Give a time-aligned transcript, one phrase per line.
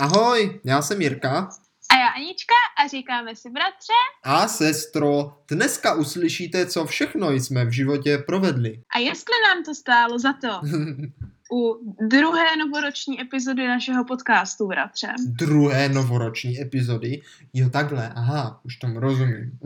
[0.00, 1.50] Ahoj, já jsem Jirka.
[1.90, 2.54] A já Anička
[2.84, 3.92] a říkáme si bratře.
[4.22, 8.82] A sestro, dneska uslyšíte, co všechno jsme v životě provedli.
[8.94, 10.48] A jestli nám to stálo za to
[11.52, 15.12] u druhé novoroční epizody našeho podcastu, bratře.
[15.26, 17.22] Druhé novoroční epizody?
[17.54, 19.58] Jo, takhle, aha, už tomu rozumím.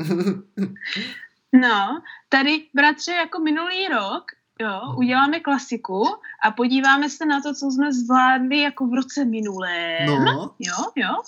[1.52, 4.24] no, tady, bratře, jako minulý rok
[4.60, 6.06] Jo, uděláme klasiku
[6.44, 10.06] a podíváme se na to, co jsme zvládli jako v roce minulém.
[10.06, 10.50] No.
[10.58, 11.22] Jo, jo.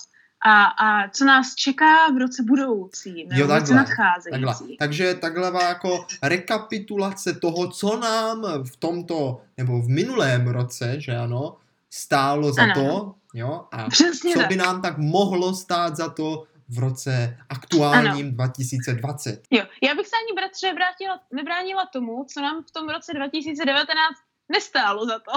[0.45, 4.31] A, a co nás čeká v roce budoucím, jo, v roce nadcházející.
[4.31, 4.75] Takhle.
[4.79, 11.57] Takže takhle jako rekapitulace toho, co nám v tomto, nebo v minulém roce, že ano,
[11.89, 12.73] stálo za ano.
[12.73, 14.49] to, jo, a Přesně co tak.
[14.49, 18.35] by nám tak mohlo stát za to v roce aktuálním ano.
[18.35, 19.41] 2020.
[19.51, 24.15] Jo, já bych se ani bratře vrátila, nebránila tomu, co nám v tom roce 2019
[24.51, 25.31] nestálo za to.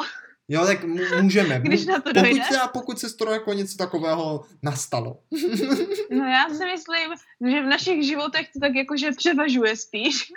[0.52, 0.84] Jo, tak
[1.22, 1.60] můžeme.
[1.62, 2.44] Když na to pokud, dojde.
[2.44, 5.18] se, pokud se to jako něco takového nastalo.
[6.10, 7.10] no já si myslím,
[7.52, 10.32] že v našich životech to tak jakože převažuje spíš.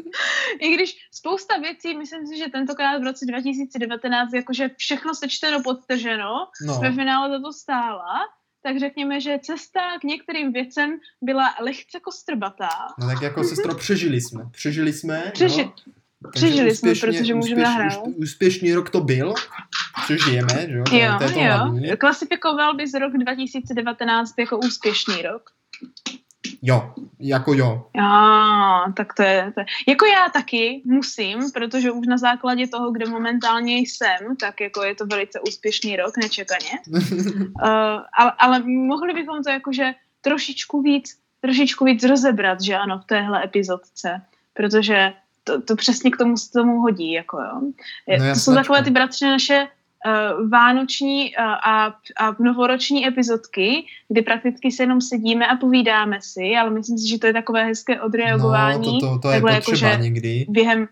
[0.60, 6.48] I když spousta věcí, myslím si, že tentokrát v roce 2019 jakože všechno sečteno podtrženo,
[6.66, 6.80] no.
[6.80, 8.20] ve finále za to stála,
[8.66, 12.68] tak řekněme, že cesta k některým věcem byla lehce kostrbatá.
[12.98, 14.44] No tak jako sestro, přežili jsme.
[14.50, 15.32] Přežili jsme.
[15.34, 16.30] Přeži- no.
[16.30, 18.06] Přežili úspěšně, jsme, protože můžeme úspěš, nahrát.
[18.16, 19.34] Úspěšný rok to byl.
[20.04, 20.84] Přežijeme, že jo?
[20.92, 21.44] Jo, to je to jo.
[21.44, 21.96] hlavní.
[21.96, 25.50] Klasifikoval bys rok 2019 jako úspěšný rok?
[26.66, 27.86] Jo, jako jo.
[27.94, 29.66] Jo, tak to je, to je.
[29.88, 34.94] Jako já taky musím, protože už na základě toho, kde momentálně jsem, tak jako je
[34.94, 36.70] to velice úspěšný rok, nečekaně.
[36.88, 43.06] uh, ale, ale mohli bychom to jakože trošičku víc, trošičku víc rozebrat, že ano, v
[43.06, 44.22] téhle epizodce,
[44.54, 45.12] protože
[45.44, 47.60] to, to přesně k tomu, tomu hodí, jako jo.
[48.18, 49.68] No to jsou takové ty bratře naše
[50.50, 56.70] vánoční uh, a, a novoroční epizodky, kdy prakticky se jenom sedíme a povídáme si, ale
[56.70, 58.92] myslím si, že to je takové hezké odreagování.
[58.94, 60.46] No, to, to, to je takhle potřeba jakože někdy.
[60.48, 60.88] Během,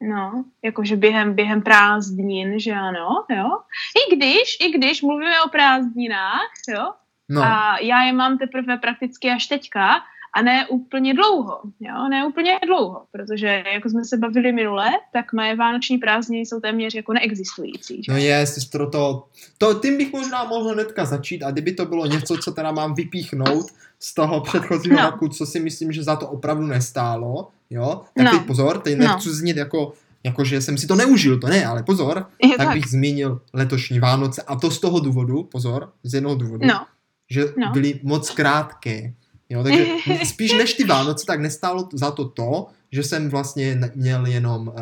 [0.00, 3.58] no, jakože během, během prázdnin, že ano, jo.
[4.00, 6.92] I když, i když mluvíme o prázdninách, jo,
[7.28, 7.42] no.
[7.42, 10.02] a já je mám teprve prakticky až teďka,
[10.34, 15.32] a ne úplně dlouho, jo, ne úplně dlouho, protože jako jsme se bavili minule, tak
[15.32, 18.02] moje vánoční prázdniny jsou téměř jako neexistující.
[18.02, 18.12] Že?
[18.12, 19.24] No je, sestro, to,
[19.58, 22.94] to, tím bych možná mohl hnedka začít a kdyby to bylo něco, co teda mám
[22.94, 23.66] vypíchnout
[23.98, 25.10] z toho předchozího no.
[25.10, 28.30] roku, co si myslím, že za to opravdu nestálo, jo, tak no.
[28.30, 29.34] teď pozor, teď nechci no.
[29.34, 29.92] znít jako
[30.24, 34.00] jakože jsem si to neužil, to ne, ale pozor, je tak, tak bych zmínil letošní
[34.00, 36.86] Vánoce a to z toho důvodu, pozor, z jednoho důvodu, no.
[37.30, 37.70] že no.
[37.72, 39.14] byly moc krátké.
[39.52, 39.86] Jo, takže
[40.24, 44.74] spíš než ty Vánoce, tak nestálo za to to, že jsem vlastně měl jenom uh,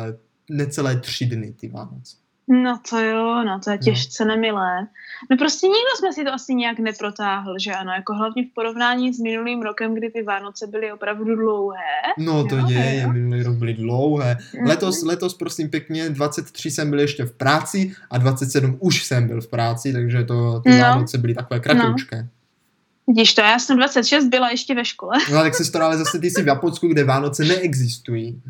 [0.49, 2.15] necelé tři dny ty Vánoce.
[2.47, 4.35] No to jo, no to je těžce no.
[4.35, 4.87] nemilé.
[5.29, 9.13] No prostě nikdo jsme si to asi nějak neprotáhl, že ano, jako hlavně v porovnání
[9.13, 11.77] s minulým rokem, kdy ty Vánoce byly opravdu dlouhé.
[12.17, 13.13] No to jo, je, jo.
[13.13, 14.37] minulý rok byly dlouhé.
[14.65, 19.41] Letos, letos prosím pěkně, 23 jsem byl ještě v práci a 27 už jsem byl
[19.41, 20.77] v práci, takže to, ty no.
[20.77, 22.21] Vánoce byly takové kratoučké.
[22.21, 22.40] No.
[23.11, 25.17] Vidíš to, já jsem 26 byla ještě ve škole.
[25.31, 28.41] No tak se ale zase ty jsi v Japonsku, kde Vánoce neexistují.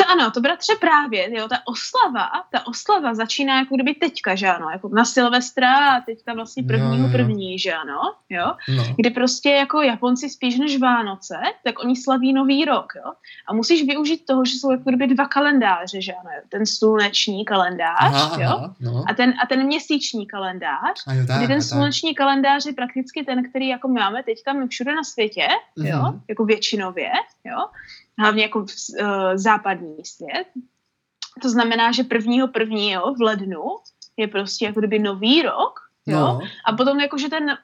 [0.00, 4.46] To ano, to bratře právě, jo, ta oslava, ta oslava začíná jako kdyby teďka, že
[4.46, 7.12] ano, jako na Silvestra a teďka vlastně prvního jo, jo.
[7.12, 8.00] první, že ano,
[8.30, 8.84] jo, no.
[8.96, 13.12] kdy prostě jako Japonci spíš než Vánoce, tak oni slaví nový rok, jo,
[13.48, 18.14] a musíš využít toho, že jsou jako kdyby dva kalendáře, že ano, ten sluneční kalendář,
[18.14, 19.04] aha, jo, aha, no.
[19.08, 21.68] a, ten, a ten měsíční kalendář, a jo, tak, kdy ten tak.
[21.68, 25.86] sluneční kalendář je prakticky ten, který jako máme teďka my všude na světě, mm-hmm.
[25.86, 27.10] jo, jako většinově,
[27.44, 27.66] jo,
[28.20, 30.46] hlavně jako v, uh, západní svět.
[31.42, 33.62] To znamená, že prvního prvního v lednu
[34.16, 36.40] je prostě jako kdyby nový rok, jo, no.
[36.66, 37.56] a potom jakože ten,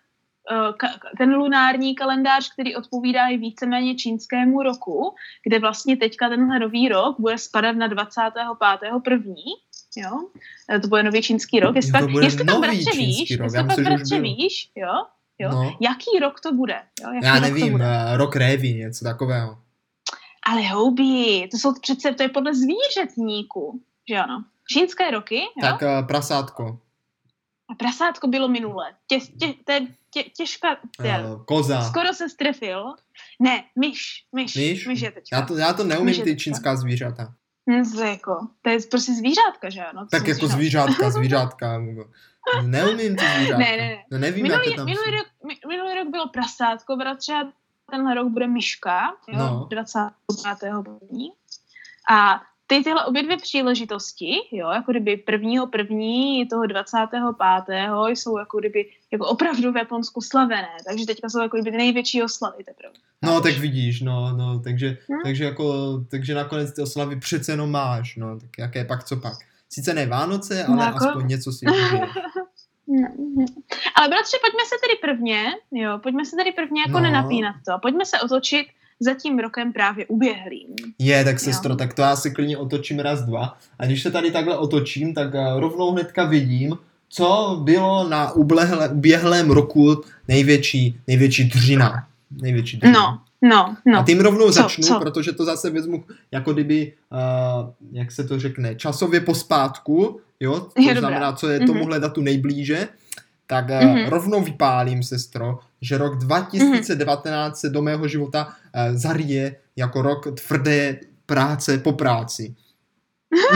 [0.77, 5.15] ka, ten lunární kalendář, který odpovídá i víceméně čínskému roku,
[5.47, 8.45] kde vlastně teďka tenhle nový rok bude spadat na 25.
[9.05, 9.45] první,
[9.97, 10.11] jo,
[10.83, 13.45] to bude nový čínský rok, jestli, jo, pak, jestli pak bratře víš, rok.
[13.45, 15.05] jestli pak bratře víš, jo,
[15.39, 15.77] jo, no.
[15.81, 18.17] jaký rok to bude, jo, jaký Já rok nevím, to bude?
[18.17, 19.59] rok révy, něco takového.
[20.51, 24.45] Ale houby, to jsou přece, to je podle zvířetníku, že ano.
[24.69, 25.61] Čínské roky, jo?
[25.61, 26.81] Tak uh, prasátko.
[27.71, 28.95] A prasátko bylo minule.
[29.07, 31.83] Tě, tě, tě, tě, těžká, tě, uh, koza.
[31.83, 32.95] Skoro se strefil.
[33.41, 35.37] Ne, myš, myš, myš, myš je teďka.
[35.37, 37.35] Já to, já to neumím, ty čínská zvířata.
[37.71, 40.07] Hm, to, jako, to je prostě zvířátka, že ano?
[40.11, 41.79] Tak jako zvířátka, zvířátka.
[42.63, 43.59] Neumím ty zvířátka.
[43.59, 44.05] Ne, ne, ne.
[44.11, 45.27] No nevím, minulý, jak tam minulý, rok,
[45.69, 47.33] minulý rok bylo prasátko, bratře,
[47.91, 49.67] tenhle rok bude myška, jo, no.
[49.71, 50.73] 25.
[50.83, 51.31] první.
[52.11, 57.23] A ty tyhle obě dvě příležitosti, jo, jako kdyby prvního první toho 25.
[58.09, 62.65] jsou jako kdyby jako opravdu v Japonsku slavené, takže teďka jsou jako kdyby největší oslavy
[62.65, 62.93] teprve.
[63.23, 65.21] No, tak vidíš, no, no, takže, hmm?
[65.25, 69.35] takže jako, takže nakonec ty oslavy přece jenom máš, no, tak jaké pak, co pak.
[69.71, 71.05] Sice ne Vánoce, ale no, jako...
[71.05, 71.67] aspoň něco si
[72.89, 73.45] No, no.
[73.95, 77.01] Ale bratře, pojďme se tedy prvně, jo, pojďme se tedy prvně jako no.
[77.01, 77.73] nenapínat to.
[77.83, 78.67] Pojďme se otočit
[79.01, 80.75] za tím rokem právě uběhlým.
[80.99, 81.77] Je, tak sestro, jo.
[81.77, 83.57] tak to já si klidně otočím raz, dva.
[83.79, 86.79] A když se tady takhle otočím, tak eh, rovnou hnedka vidím,
[87.09, 92.07] co bylo na ublehle, uběhlém roku největší, největší dřina.
[92.43, 93.01] Největší dřina.
[93.01, 93.99] No, no, no.
[93.99, 94.99] A tím rovnou co, začnu, co?
[94.99, 100.83] protože to zase vezmu jako kdyby, uh, jak se to řekne, časově pospátku, jo, to
[100.83, 101.67] je znamená, co je mhm.
[101.67, 102.89] tomuhle datu nejblíže,
[103.47, 104.09] tak mm-hmm.
[104.09, 107.61] rovnou vypálím, sestro, že rok 2019 mm-hmm.
[107.61, 108.53] se do mého života uh,
[108.97, 112.55] zaryje jako rok tvrdé práce po práci.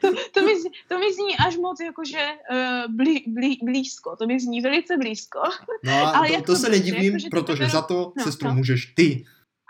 [0.00, 0.52] to, to, mi,
[0.88, 5.40] to mi zní až moc jakože uh, blí, blí, blízko, to mi zní velice blízko.
[5.84, 8.54] No a Ale to, jako to se nedivím, jako, protože za to, no, sestro, no.
[8.54, 9.24] můžeš ty.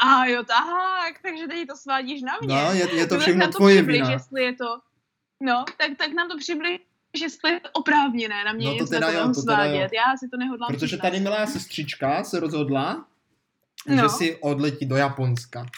[0.04, 2.54] A jo, tak, takže teď to svádíš na mě.
[2.54, 4.10] No, je, je to všechno tvoje vina.
[4.10, 4.78] Jestli je to,
[5.42, 6.80] no, tak, tak nám to přibliž,
[7.18, 9.72] že je oprávněné na mě no to teda jo, to svádět.
[9.72, 9.88] Teda jo.
[9.92, 11.02] Já si to nehodlám Protože přiznat.
[11.02, 13.04] tady milá sestřička se rozhodla,
[13.88, 14.02] no.
[14.02, 15.66] že si odletí do Japonska.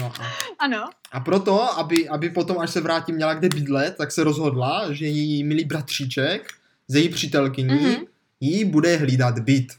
[0.00, 0.26] No a,
[0.58, 0.90] ano.
[1.12, 5.06] A proto, aby, aby potom, až se vrátí, měla kde bydlet, tak se rozhodla, že
[5.06, 6.52] její milý bratříček
[6.88, 8.06] z její přítelkyní mm-hmm.
[8.40, 9.72] jí bude hlídat byt.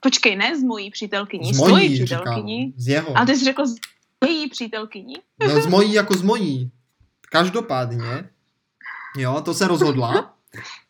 [0.00, 2.58] Počkej, ne z mojí přítelkyní, z, z mojí přítelkyní.
[2.58, 3.18] Říkám, z jeho.
[3.18, 3.76] A ty jsi řekl z
[4.26, 5.14] její přítelkyní?
[5.40, 6.70] No z mojí jako z mojí.
[7.30, 8.30] Každopádně
[9.16, 10.34] jo, to se rozhodla.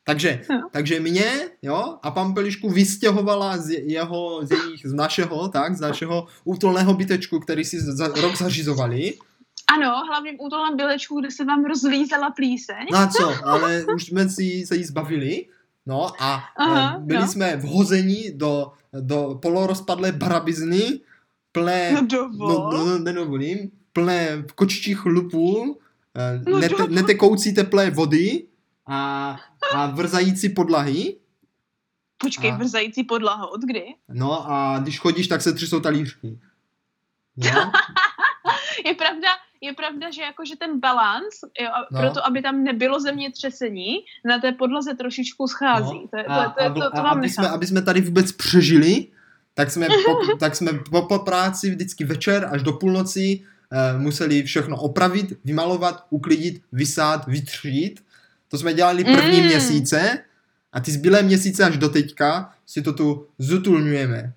[0.05, 0.69] Takže, no.
[0.73, 6.27] takže mě, jo, a Pampelišku vystěhovala z jeho, z jejich, z našeho, tak, z našeho
[6.45, 9.15] útolného bytečku, který si za, rok zařizovali.
[9.77, 12.87] Ano, hlavně v útolném bylečku, kde se vám rozlízala plíseň.
[12.93, 15.47] No a co, ale už jsme si se jí zbavili.
[15.87, 17.29] No a Aha, byli no.
[17.29, 21.01] jsme vhozeni do, do polorozpadlé barabizny,
[21.53, 25.75] plné, no, no, no, nedovolím, plné kočičích Eh, no,
[26.61, 28.45] nete, netekoucí teplé vody
[28.87, 29.31] a,
[29.75, 31.17] a vrzající podlahy.
[32.19, 33.85] Počkej, a, vrzající podlaha, od kdy?
[34.09, 36.39] No a když chodíš, tak se třesou talířky.
[37.37, 37.51] No?
[38.87, 39.29] je pravda,
[39.61, 42.01] je pravda, že jakože ten balans, jo, no.
[42.01, 46.01] proto aby tam nebylo zemětřesení, na té podlaze trošičku schází.
[46.13, 46.23] No.
[46.23, 49.07] To, to, a, to, to, to, to vám aby jsme, aby jsme tady vůbec přežili,
[49.55, 53.56] tak jsme po, tak jsme po, po práci vždycky večer až do půlnoci Eh,
[53.99, 58.05] museli všechno opravit, vymalovat, uklidit, vysát, vytřít.
[58.49, 59.47] To jsme dělali první mm.
[59.47, 60.19] měsíce
[60.73, 64.33] a ty zbylé měsíce až do teďka si to tu zutulňujeme.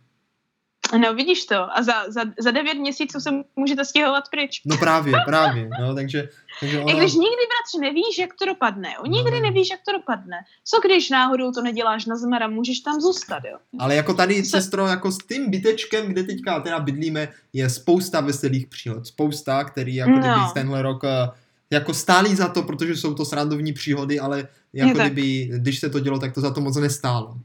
[0.97, 1.77] No vidíš to.
[1.77, 4.62] A za, za, za devět měsíců se můžete stěhovat pryč.
[4.65, 5.69] No právě, právě.
[5.81, 6.89] No, takže, takže ono...
[6.89, 8.94] I když nikdy, bratři, nevíš, jak to dopadne.
[8.97, 9.06] Jo?
[9.07, 9.39] Nikdy no.
[9.39, 10.38] nevíš, jak to dopadne.
[10.65, 13.57] Co když náhodou to neděláš na zmara, můžeš tam zůstat, jo?
[13.80, 14.50] Ale jako tady, Co...
[14.50, 19.07] sestro, jako s tím bytečkem, kde teďka teda bydlíme, je spousta veselých příhod.
[19.07, 20.51] Spousta, který jako no.
[20.53, 21.30] tenhle rok eh,
[21.69, 26.00] jako stálí za to, protože jsou to srandovní příhody, ale jako kdyby, když se to
[26.00, 27.35] dělo, tak to za to moc nestálo.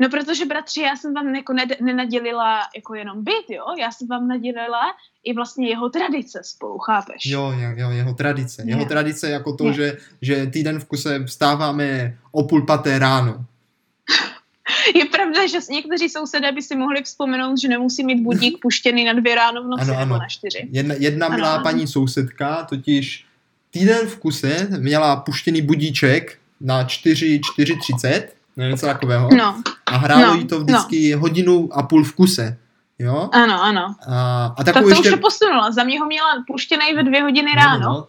[0.00, 3.64] No protože, bratři, já jsem vám jako ne- nenadělila jako jenom byt, jo?
[3.78, 4.82] Já jsem vám nadělila
[5.24, 7.26] i vlastně jeho tradice spolu, chápeš?
[7.26, 8.62] Jo, jo, jeho tradice.
[8.66, 8.86] Jeho je.
[8.86, 13.44] tradice jako to, že, že týden v kuse vstáváme o půl paté ráno.
[14.94, 19.12] Je pravda, že někteří sousedé by si mohli vzpomenout, že nemusí mít budík puštěný na
[19.12, 20.18] dvě ráno v noci ano, ano.
[20.18, 20.68] na čtyři.
[20.70, 21.62] Jedna, jedna ano, milá ano.
[21.62, 23.24] paní sousedka totiž
[23.70, 28.22] týden v kuse měla puštěný budíček na 4, 4.30
[28.56, 29.28] něco takového.
[29.36, 29.62] No.
[29.86, 30.34] A hrálo no.
[30.34, 31.20] jí to vždycky no.
[31.20, 32.58] hodinu a půl v kuse.
[32.98, 33.28] Jo?
[33.32, 33.94] Ano, ano.
[34.08, 35.08] A, a tak to ještě...
[35.08, 35.70] už se posunula.
[35.70, 37.86] Za mě ho měla puštěný ve dvě hodiny no, ráno.
[37.88, 38.06] No.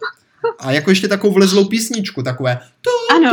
[0.58, 2.60] A jako ještě takovou vlezlou písničku, takové.
[3.10, 3.30] Ano.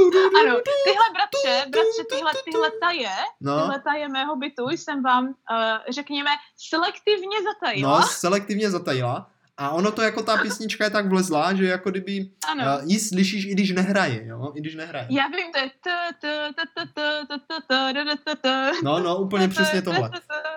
[0.00, 0.40] je ta.
[0.40, 3.60] Ano, tyhle bratře, bratře, tyhle, tyhle taje, no.
[3.60, 5.32] tyhle taje mého bytu jsem vám, uh,
[5.88, 8.00] řekněme, selektivně zatajila.
[8.00, 9.26] No, selektivně zatajila.
[9.58, 12.64] A ono to jako ta písnička je tak vlezlá, že jako kdyby ano.
[12.64, 14.52] Uh, ji slyšíš, i když nehraje, jo?
[14.54, 15.06] I když nehraje.
[15.10, 15.70] Já vím, to je
[18.82, 20.10] No, no, úplně přesně tohle.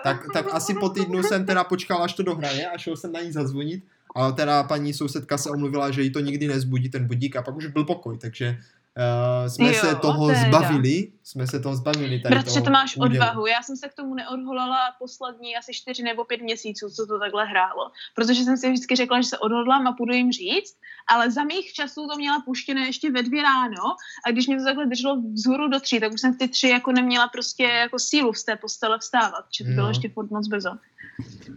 [0.03, 3.21] Tak, tak asi po týdnu jsem teda počkal, až to dohraje a šel jsem na
[3.21, 3.83] ní zazvonit.
[4.15, 7.55] A teda paní sousedka se omluvila, že jí to nikdy nezbudí ten budík a pak
[7.55, 8.57] už byl pokoj, takže
[8.99, 10.39] uh, jsme jo, se toho teda.
[10.39, 12.19] zbavili, jsme se toho zbavili.
[12.19, 13.15] Tady Bratře, toho to máš údělu.
[13.15, 13.47] odvahu.
[13.47, 17.45] Já jsem se k tomu neodholala poslední asi čtyři nebo pět měsíců, co to takhle
[17.45, 17.91] hrálo.
[18.15, 20.75] Protože jsem si vždycky řekla, že se odhodlám a půjdu jim říct,
[21.07, 23.83] ale za mých časů to měla puštěné ještě ve dvě ráno
[24.25, 26.91] a když mě to takhle drželo vzhůru do tří, tak už jsem ty tři jako
[26.91, 29.89] neměla prostě jako sílu z té postele vstávat, že to bylo no.
[29.89, 30.69] ještě furt moc brzo.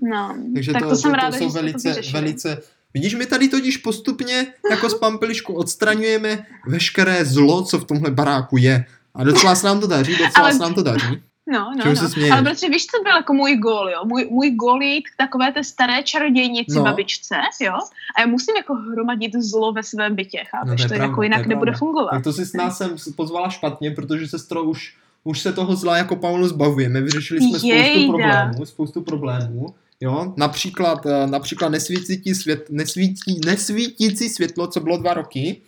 [0.03, 2.63] No, Takže tak to, to jsem to, ráda, to jsou že velice, to velice
[2.95, 8.57] Vidíš, my tady totiž postupně jako z pampelišku odstraňujeme veškeré zlo, co v tomhle baráku
[8.57, 8.85] je.
[9.15, 10.53] A docela se nám to daří, docela Ale...
[10.53, 11.23] se nám to daří.
[11.47, 12.33] No, no, no.
[12.33, 14.05] Ale protože víš, co byl jako můj gól, jo?
[14.05, 16.83] Můj, můj gól je k takové té staré čarodějnici no.
[16.83, 17.73] babičce, jo?
[18.17, 20.71] A já musím jako hromadit zlo ve svém bytě, chápeš?
[20.71, 22.11] No, to, je to pravda, jako jinak nebude fungovat.
[22.11, 24.95] Tak to si s nás jsem pozvala špatně, protože sestro už,
[25.25, 27.01] už se toho zla jako Paulu zbavujeme.
[27.01, 27.85] Vyřešili jsme Jejda.
[27.85, 29.75] spoustu problémů, spoustu problémů.
[30.03, 30.35] Jo?
[30.37, 35.63] Například, eh, například nesvítící, svět, nesvítí, nesvítící světlo, co bylo dva roky,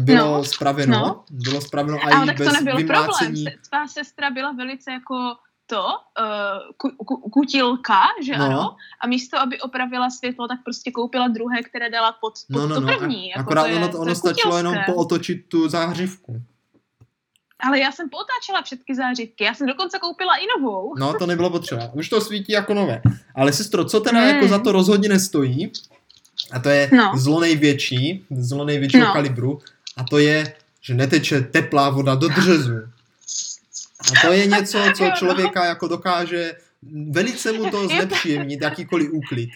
[0.00, 1.24] bylo no, spraveno, no.
[1.30, 3.44] bylo spraveno a Ale tak to nebyl vymlácení.
[3.44, 3.54] problém.
[3.68, 5.14] Tvá sestra byla velice jako
[5.66, 8.44] to, uh, ku, ku, kutilka, že no.
[8.44, 12.66] ano, a místo, aby opravila světlo, tak prostě koupila druhé, které dala pod, pod no,
[12.66, 12.86] no, to no.
[12.86, 13.28] první.
[13.28, 16.42] Jako Akorát to je, ono, to ono stačilo jenom pootočit tu záhřivku.
[17.62, 20.94] Ale já jsem potáčela všetky zářivky, já jsem dokonce koupila i novou.
[20.98, 21.90] No, to nebylo potřeba.
[21.92, 23.02] Už to svítí jako nové.
[23.34, 24.28] Ale sestro, co teda hmm.
[24.28, 25.72] jako za to rozhodně nestojí,
[26.52, 27.12] a to je no.
[27.16, 29.12] zlo největší, zlo největšího no.
[29.12, 29.60] kalibru,
[29.96, 32.76] a to je, že neteče teplá voda do dřezu.
[34.00, 35.10] A to je něco, co no.
[35.16, 36.54] člověka jako dokáže,
[37.10, 39.50] velice mu to znepříjemnit, jakýkoliv úklid.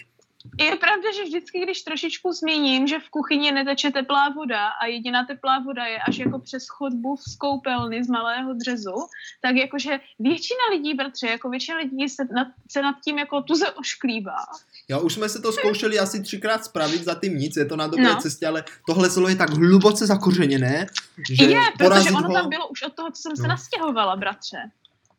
[0.59, 5.25] Je pravda, že vždycky, když trošičku zmíním, že v kuchyni neteče teplá voda a jediná
[5.25, 8.95] teplá voda je až jako přes chodbu z koupelny z malého dřezu,
[9.41, 13.71] tak jakože většina lidí, bratře, jako většina lidí se nad, se nad tím jako tuze
[13.71, 14.37] ošklívá.
[14.87, 17.87] Jo, už jsme se to zkoušeli asi třikrát spravit, za tím nic, je to na
[17.87, 18.21] dobré no.
[18.21, 20.87] cestě, ale tohle zlo je tak hluboce zakořeněné,
[21.31, 22.33] že Je, protože ono ho...
[22.33, 23.43] tam bylo už od toho, co jsem no.
[23.43, 24.57] se nastěhovala, bratře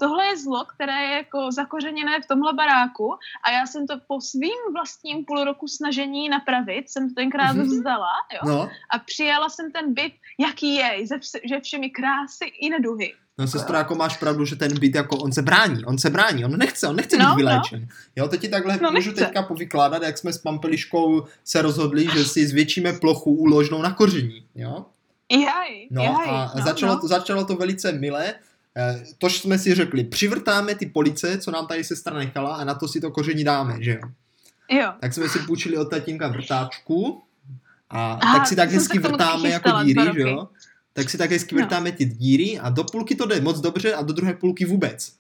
[0.01, 4.21] tohle je zlo, které je jako zakořeněné v tomhle baráku a já jsem to po
[4.21, 7.63] svým vlastním půl roku snažení napravit, jsem to tenkrát mm-hmm.
[7.63, 8.41] vzdala jo?
[8.49, 8.71] No.
[8.91, 13.15] a přijala jsem ten byt, jaký je, ze vše, že všemi krásy i neduhy.
[13.39, 16.45] No sestro, jako máš pravdu, že ten byt jako on se brání, on se brání,
[16.45, 17.37] on nechce, on nechce no, být no.
[17.37, 17.81] vyléčen.
[17.81, 17.87] No.
[18.17, 19.25] Jo, teď ti takhle no, můžu nechce.
[19.25, 24.47] teďka povykládat, jak jsme s Pampeliškou se rozhodli, že si zvětšíme plochu úložnou na koření,
[24.55, 24.87] jo?
[25.31, 27.01] Jaj, no jaj, a no, začalo, no.
[27.01, 28.35] To, začalo to velice milé,
[29.19, 32.89] tož jsme si řekli, přivrtáme ty police, co nám tady sestra nechala a na to
[32.89, 34.11] si to koření dáme, že jo?
[34.71, 34.93] Jo.
[35.01, 37.23] Tak jsme si půjčili od tatínka vrtáčku
[37.91, 40.49] a Aha, tak si tak hezky vrtáme jako díry, že jo?
[40.93, 41.61] Tak si tak hezky no.
[41.61, 45.13] vrtáme ty díry a do půlky to jde moc dobře a do druhé půlky vůbec.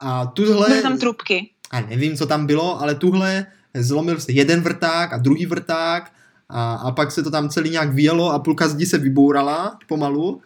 [0.00, 0.68] A tuhle...
[0.68, 1.50] Byly tam trubky.
[1.70, 6.12] A nevím, co tam bylo, ale tuhle zlomil se jeden vrták a druhý vrták
[6.48, 10.42] a, a pak se to tam celý nějak vyjelo a půlka zdi se vybourala pomalu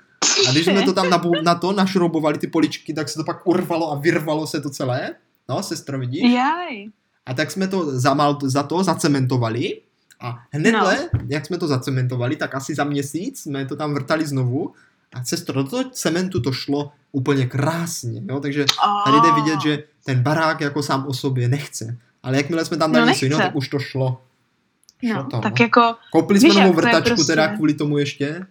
[0.49, 3.47] a když jsme to tam na, na to našroubovali ty poličky, tak se to pak
[3.47, 5.11] urvalo a vyrvalo se to celé.
[5.49, 6.33] No, sestro, vidíš?
[6.33, 6.87] Jaj.
[7.27, 9.81] A tak jsme to zamal, za to zacementovali
[10.21, 11.21] a hnedle, no.
[11.29, 14.73] jak jsme to zacementovali, tak asi za měsíc jsme to tam vrtali znovu
[15.15, 18.41] a sestro, do toho cementu to šlo úplně krásně, jo?
[18.41, 18.65] takže
[19.05, 21.97] tady jde vidět, že ten barák jako sám o sobě nechce.
[22.23, 24.21] Ale jakmile jsme tam dali no, něco jiného, tak už to šlo.
[25.07, 25.65] šlo no, to, tak no.
[25.65, 25.95] jako...
[26.13, 27.33] Koupili jsme novou vrtačku prostě...
[27.33, 28.47] teda kvůli tomu ještě.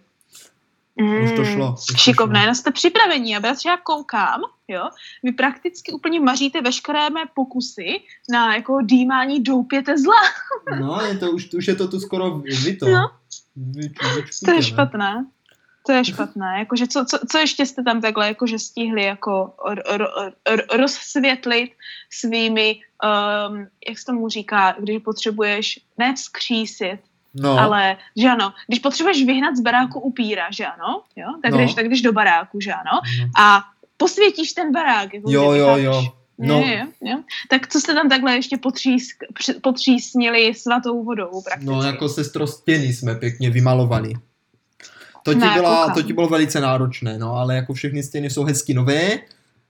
[1.00, 1.74] Mm, už to šlo.
[1.90, 2.54] Už šikovné, šlo.
[2.54, 3.36] jste připravení.
[3.36, 4.88] A bratře, já koukám, jo,
[5.22, 8.00] vy prakticky úplně maříte veškeré mé pokusy
[8.32, 10.20] na jako dýmání doupěte zla.
[10.80, 12.88] no, je to, už, už je to tu skoro vyto.
[12.88, 13.10] No.
[13.56, 13.88] Vy,
[14.44, 15.26] to je špatné.
[15.86, 16.58] To je špatné.
[16.58, 20.06] Jakože co, co, co ještě jste tam takhle jakože stihli jako ro, ro,
[20.48, 21.72] ro, rozsvětlit
[22.10, 22.80] svými,
[23.50, 27.00] um, jak se tomu říká, když potřebuješ ne vzkřísit,
[27.40, 27.58] No.
[27.58, 31.58] Ale, že ano, když potřebuješ vyhnat z baráku upíra, že ano, jo, tak, no.
[31.58, 33.30] jdeš, tak jdeš do baráku, že ano, no.
[33.38, 33.62] a
[33.96, 35.14] posvětíš ten barák.
[35.14, 36.12] Jako jo, jo, jo.
[36.38, 36.64] No.
[37.00, 37.18] Jo.
[37.48, 39.16] Tak co jste tam takhle ještě potřísk,
[39.62, 41.74] potřísnili svatou vodou prakticky?
[41.74, 44.12] No, jako sestro stěny jsme pěkně vymalovali.
[45.22, 48.44] To ti, ne, byla, to ti bylo velice náročné, no, ale jako všechny stěny jsou
[48.44, 49.18] hezky nové,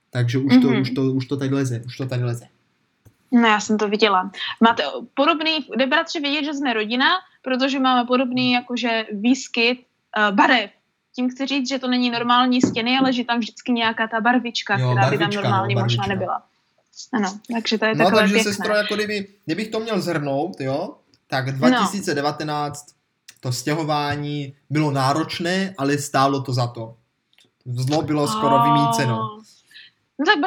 [0.09, 0.61] takže už, mm-hmm.
[0.61, 0.81] to, mhm.
[0.81, 2.45] už, to, už to tady leze, už to tady leze.
[3.31, 4.31] No, já jsem to viděla.
[4.61, 4.83] Máte
[5.13, 7.05] podobný, jde bratře vědět, že jsme rodina,
[7.41, 9.79] protože máme podobný jakože výskyt
[10.17, 10.71] uh, barev.
[11.15, 14.77] Tím chci říct, že to není normální stěny, ale že tam vždycky nějaká ta barvička,
[14.77, 16.43] jo, která barvička, by tam normálně no, možná nebyla.
[17.13, 18.53] Ano, takže to je no, takové takže pěkné.
[18.53, 20.95] sestro, jako kdyby, kdybych to měl zhrnout, jo,
[21.27, 22.93] tak 2019 no.
[23.39, 26.95] to stěhování bylo náročné, ale stálo to za to.
[27.65, 28.63] Zlo bylo skoro oh.
[28.63, 29.17] vymíceno.
[30.19, 30.39] No tak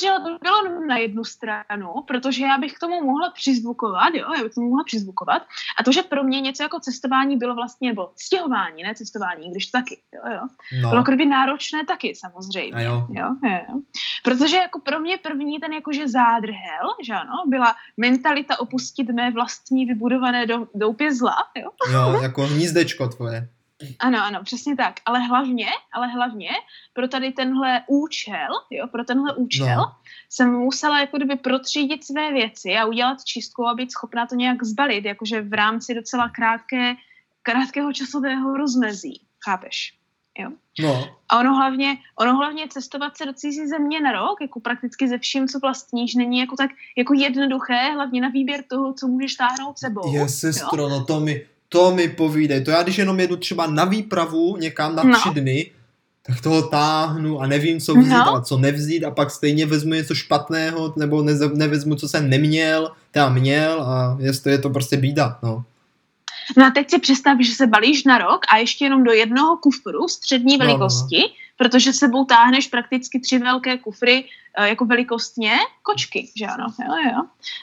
[0.00, 4.42] že to bylo na jednu stranu, protože já bych k tomu mohla přizvukovat, jo, já
[4.42, 5.42] bych k tomu mohla přizvukovat.
[5.78, 9.66] A to, že pro mě něco jako cestování bylo vlastně, nebo stěhování, ne cestování, když
[9.66, 10.40] to taky, jo, jo.
[10.82, 10.90] No.
[10.90, 12.84] Bylo kdyby náročné taky, samozřejmě.
[12.84, 13.06] jo.
[13.10, 13.80] Jo, jo.
[14.24, 19.86] Protože jako pro mě první ten jakože zádrhel, že ano, byla mentalita opustit mé vlastní
[19.86, 21.70] vybudované do, doupě zla, jo.
[21.92, 23.48] Jo, jako hnízdečko tvoje.
[23.98, 24.94] Ano, ano, přesně tak.
[25.04, 26.48] Ale hlavně, ale hlavně
[26.92, 29.92] pro tady tenhle účel, jo, pro tenhle účel no.
[30.30, 34.64] jsem musela jako kdyby protřídit své věci a udělat čistku a být schopná to nějak
[34.64, 36.94] zbalit, jakože v rámci docela krátké,
[37.42, 39.20] krátkého časového rozmezí.
[39.44, 39.94] Chápeš?
[40.38, 40.50] Jo.
[40.80, 41.16] No.
[41.28, 45.18] A ono hlavně, ono hlavně cestovat se do cizí země na rok, jako prakticky ze
[45.18, 49.78] vším, co vlastníš, není jako tak jako jednoduché, hlavně na výběr toho, co můžeš táhnout
[49.78, 50.14] sebou.
[50.14, 52.64] Je, sestro, no to mi, to mi povídej.
[52.64, 55.34] To já, když jenom jedu třeba na výpravu někam na tři no.
[55.34, 55.70] dny,
[56.22, 58.34] tak toho táhnu a nevím, co vzít no.
[58.36, 62.92] a co nevzít a pak stejně vezmu něco špatného nebo ne, nevezmu, co jsem neměl,
[63.10, 65.64] teda měl a jestli je to prostě bída, no.
[66.56, 69.56] No a teď si představ, že se balíš na rok a ještě jenom do jednoho
[69.56, 74.24] kufru střední velikosti, no, no protože sebou táhneš prakticky tři velké kufry
[74.60, 77.22] jako velikostně kočky, že ano, jo, jo.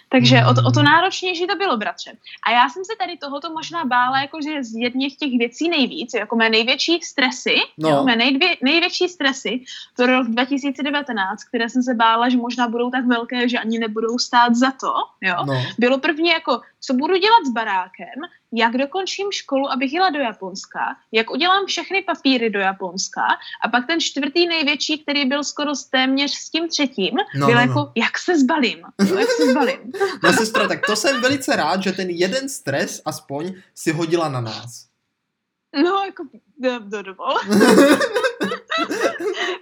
[0.10, 2.12] Takže o, to, o to náročnější to bylo, bratře.
[2.48, 6.36] A já jsem se tady tohoto možná bála, jakože z jedných těch věcí nejvíc, jako
[6.36, 7.90] mé největší stresy, no.
[7.90, 9.64] jo, mé nejdvě, největší stresy
[9.96, 14.18] pro rok 2019, které jsem se bála, že možná budou tak velké, že ani nebudou
[14.20, 15.54] stát za to, jo, no.
[15.78, 18.20] bylo první jako, co budu dělat s barákem,
[18.54, 23.22] jak dokončím školu, abych jela do Japonska, jak udělám všechny papíry do Japonska
[23.64, 27.62] a pak ten čtvrtý největší, který byl skoro téměř s tím třetím, no, byl no,
[27.62, 27.92] jako, no.
[27.96, 29.92] jak se zbalím, no, jak se zbalím.
[30.24, 34.42] no sestra, tak to jsem velice rád, že ten jeden stres aspoň si hodila na
[34.42, 34.90] nás.
[35.84, 36.24] No, jako,
[36.58, 37.36] do, do, dovol.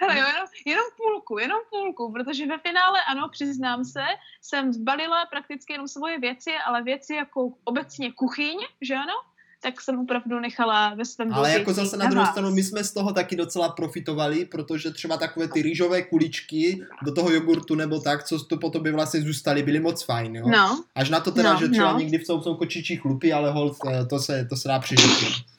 [0.01, 0.36] Hele, jenom,
[0.67, 4.03] jenom půlku, jenom půlku, protože ve finále, ano, přiznám se,
[4.41, 9.13] jsem zbalila prakticky jenom svoje věci, ale věci jako obecně kuchyň, že ano?
[9.61, 12.91] tak jsem opravdu nechala ve svém Ale jako zase na druhou stranu, my jsme z
[12.93, 18.23] toho taky docela profitovali, protože třeba takové ty rýžové kuličky do toho jogurtu nebo tak,
[18.23, 20.47] co to po tobě vlastně zůstaly, byly moc fajn, jo?
[20.47, 20.83] No.
[20.95, 21.99] Až na to teda, no, že třeba no.
[21.99, 25.56] někdy v jsou kočičí chlupy, ale hold, eh, to se, to se dá přežít.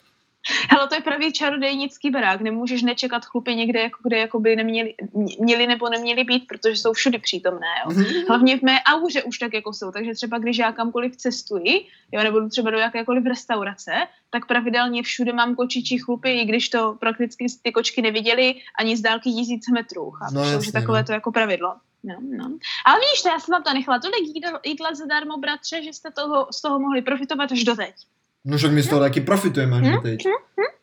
[0.69, 2.41] Hele, to je pravý čarodejnický barák.
[2.41, 4.95] Nemůžeš nečekat chlupy někde, jako kde jakoby neměli,
[5.39, 7.67] měli nebo neměli být, protože jsou všudy přítomné.
[7.85, 7.91] Jo.
[7.91, 8.25] Mhm.
[8.27, 9.91] Hlavně v mé auře už tak jako jsou.
[9.91, 13.91] Takže třeba když já kamkoliv cestuji, jo, nebo třeba do jakékoliv restaurace,
[14.29, 19.01] tak pravidelně všude mám kočičí chlupy, i když to prakticky ty kočky neviděli ani z
[19.01, 20.11] dálky tisíc metrů.
[20.11, 21.05] Chápu, no, jasně, že takové no.
[21.05, 21.75] to jako pravidlo.
[22.03, 22.45] No, no.
[22.85, 26.47] Ale víš, já jsem vám to nechala tolik jídla, jídla zadarmo, bratře, že jste toho,
[26.51, 27.95] z toho mohli profitovat až doteď.
[28.45, 30.01] No však my z toho taky profitujeme až hmm?
[30.01, 30.19] teď.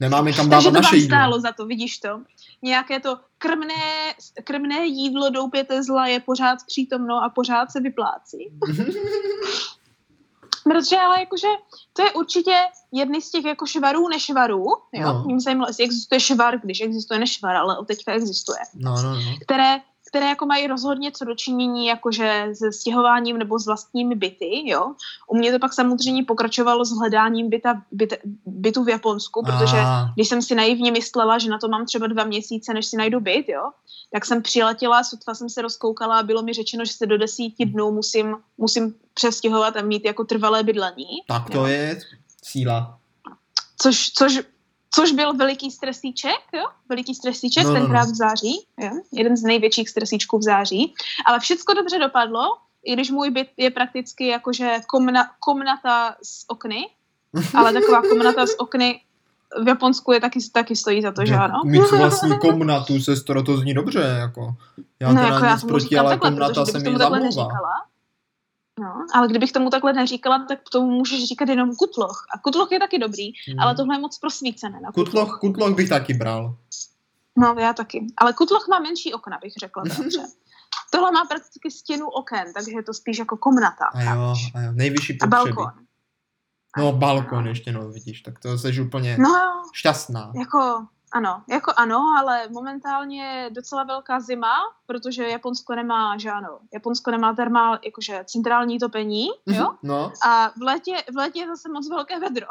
[0.00, 1.16] Nemáme kam dávat naše jídlo.
[1.16, 2.08] stálo za to, vidíš to.
[2.62, 4.14] Nějaké to krmné,
[4.44, 8.38] krmné jídlo doupě Tesla je pořád přítomno a pořád se vyplácí.
[10.64, 11.46] Protože ale jakože
[11.92, 12.54] to je určitě
[12.92, 15.06] jedny z těch jako švarů nešvarů, jo?
[15.06, 15.24] No.
[15.26, 18.58] Mě zajímalo, jestli existuje švar, když existuje nešvar, ale teďka existuje.
[18.74, 19.20] No, no, no.
[19.40, 19.76] Které
[20.16, 24.94] které jako mají rozhodně co dočinění jakože se stěhováním nebo s vlastními byty, jo.
[25.29, 28.14] U mě to pak samozřejmě pokračovalo s hledáním byta, byt,
[28.46, 30.11] bytu v Japonsku, protože a...
[30.14, 33.20] když jsem si naivně myslela, že na to mám třeba dva měsíce, než si najdu
[33.20, 33.70] byt, jo,
[34.12, 37.66] tak jsem přiletěla, sotva jsem se rozkoukala a bylo mi řečeno, že se do desíti
[37.66, 41.07] dnů musím, musím přestěhovat a mít jako trvalé bydlení.
[41.29, 41.66] Tak to jo.
[41.66, 42.00] je
[42.42, 42.98] síla.
[43.79, 44.40] Což, což
[44.96, 46.64] Což byl veliký stresíček, jo?
[46.88, 48.12] Veliký stresíček, no, tenkrát no, no.
[48.12, 48.90] v září, jo?
[49.12, 50.94] jeden z největších stresíčků v září.
[51.26, 52.42] Ale všechno dobře dopadlo,
[52.85, 56.87] i když můj byt je prakticky jakože komna, komnata z okny,
[57.54, 59.00] ale taková komnata z okny
[59.64, 61.62] v Japonsku je taky, taky stojí za to, že ano?
[61.64, 64.54] Mít vlastní komnatu, sestro, to zní dobře, jako.
[65.00, 67.48] Já no, teda jako nic já proti, ale takhle, komnata se mi zamlouvá.
[68.80, 72.26] No, ale kdybych tomu takhle neříkala, tak tomu můžeš říkat jenom kutloch.
[72.34, 73.60] A kutloch je taky dobrý, hmm.
[73.60, 74.80] ale tohle je moc prosvícené.
[74.80, 75.06] Na kutloch.
[75.06, 76.56] kutloch, kutloch bych taky bral.
[77.38, 78.06] No, já taky.
[78.16, 79.82] Ale kutloch má menší okna, bych řekla.
[79.96, 80.20] Takže.
[80.90, 83.84] Tohle má prakticky stěnu oken, takže je to spíš jako komnata.
[83.84, 84.72] A jo, a jo.
[84.72, 85.36] nejvyšší potřeby.
[85.36, 85.72] A balkon.
[86.78, 90.32] No, balkon ještě, no, vidíš, tak to jsi úplně no, šťastná.
[90.38, 94.54] Jako, ano, jako ano, ale momentálně je docela velká zima,
[94.86, 99.74] protože Japonsko nemá, že ano, Japonsko nemá termál, jakože centrální topení, jo?
[99.82, 100.12] No.
[100.26, 102.46] A v létě, v létě je zase moc velké vedro.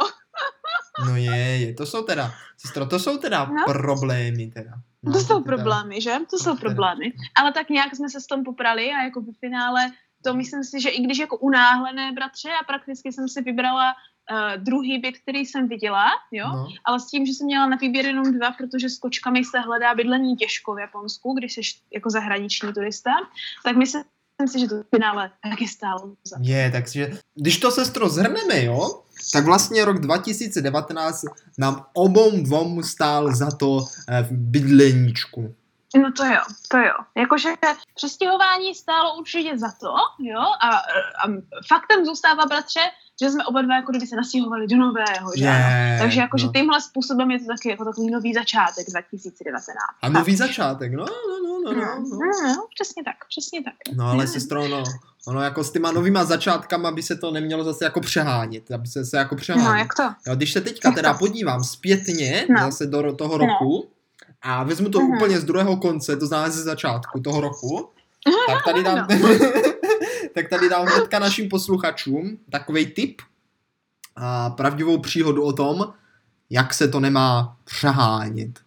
[1.07, 3.65] no je, je, to jsou teda, sestro, to jsou teda no?
[3.65, 4.71] problémy teda.
[5.03, 5.55] No, to jsou teda...
[5.55, 6.15] problémy, že?
[6.29, 7.13] To jsou problémy.
[7.37, 9.91] Ale tak nějak jsme se s tom poprali a jako v finále
[10.25, 13.93] to myslím si, že i když jako unáhlené bratře a prakticky jsem si vybrala
[14.31, 16.67] uh, druhý byt, který jsem viděla, jo, no.
[16.85, 19.95] ale s tím, že jsem měla na výběr jenom dva, protože s kočkami se hledá
[19.95, 21.61] bydlení těžko v Japonsku, když jsi
[21.93, 23.11] jako zahraniční turista,
[23.63, 24.03] tak my se
[24.41, 29.01] myslím si, že to finále taky stálo za Je, takže když to sestro zhrneme, jo,
[29.33, 31.25] tak vlastně rok 2019
[31.57, 35.55] nám obou dvou stál za to eh, v bydleníčku.
[36.01, 36.93] No to jo, to jo.
[37.17, 37.49] Jakože
[37.95, 41.27] přestěhování stálo určitě za to, jo, a, a
[41.67, 42.79] faktem zůstává, bratře,
[43.21, 46.51] že jsme oba dva jako kdyby se nastěhovali do nového, že yeah, Takže jakože no.
[46.51, 49.65] tímhle způsobem je to taky jako takový nový začátek 2019.
[50.01, 50.47] A nový tak.
[50.47, 52.19] začátek, no, no, no, no, no, no.
[52.19, 53.73] no, no přesně tak, přesně tak.
[53.95, 54.83] No ale sestro, no,
[55.27, 59.05] ono jako s těma novýma začátkama by se to nemělo zase jako přehánět, aby se
[59.05, 59.67] se jako přehánět.
[59.67, 60.03] No, jak to?
[60.27, 61.19] Jo, když se teďka jak teda to?
[61.19, 62.61] podívám zpětně no.
[62.65, 63.95] zase do toho roku, no
[64.41, 65.15] a vezmu to uh-huh.
[65.15, 67.89] úplně z druhého konce, to znamená ze začátku toho roku,
[68.47, 69.29] tak tady dám, no.
[70.35, 73.21] tak tady dám hnedka našim posluchačům takový tip
[74.15, 75.93] a pravdivou příhodu o tom,
[76.49, 78.59] jak se to nemá přehánět.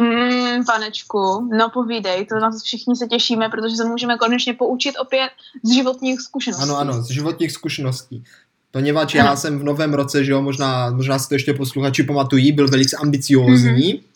[0.00, 5.30] Mm, panečku, no povídej, to nás všichni se těšíme, protože se můžeme konečně poučit opět
[5.64, 6.62] z životních zkušeností.
[6.62, 8.24] Ano, ano, z životních zkušeností.
[8.70, 12.52] Poněvadž já jsem v novém roce, že jo, možná, možná si to ještě posluchači pamatují,
[12.52, 13.94] byl velice ambiciózní.
[13.94, 14.09] Mm-hmm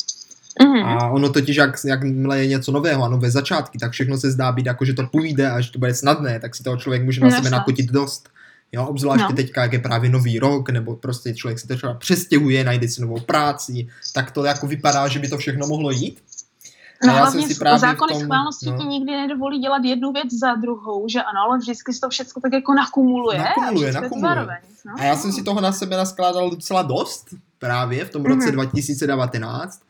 [0.61, 0.87] Mm-hmm.
[0.87, 4.53] A ono totiž, jak, jakmile je něco nového a nové začátky, tak všechno se zdá
[4.53, 7.21] být jako, že to půjde a že to bude snadné, tak si toho člověk může
[7.21, 8.29] na no, sebe nakotit dost.
[8.73, 9.37] Jo, obzvláště no.
[9.37, 13.21] teďka, jak je právě nový rok, nebo prostě člověk se třeba přestěhuje, najde si novou
[13.21, 16.23] práci, tak to jako vypadá, že by to všechno mohlo jít.
[17.07, 18.79] No a já hlavně si právě zákony tom, schválnosti no.
[18.79, 22.43] ti nikdy nedovolí dělat jednu věc za druhou, že ano, ale vždycky se to všechno
[22.43, 23.39] tak jako nakumuluje.
[23.39, 24.35] Nakumuluje, a nakumuluje.
[24.35, 24.95] Zároveň, no?
[24.99, 28.53] A já jsem si toho na sebe naskládal docela dost právě v tom roce mm-hmm.
[28.53, 29.81] 2019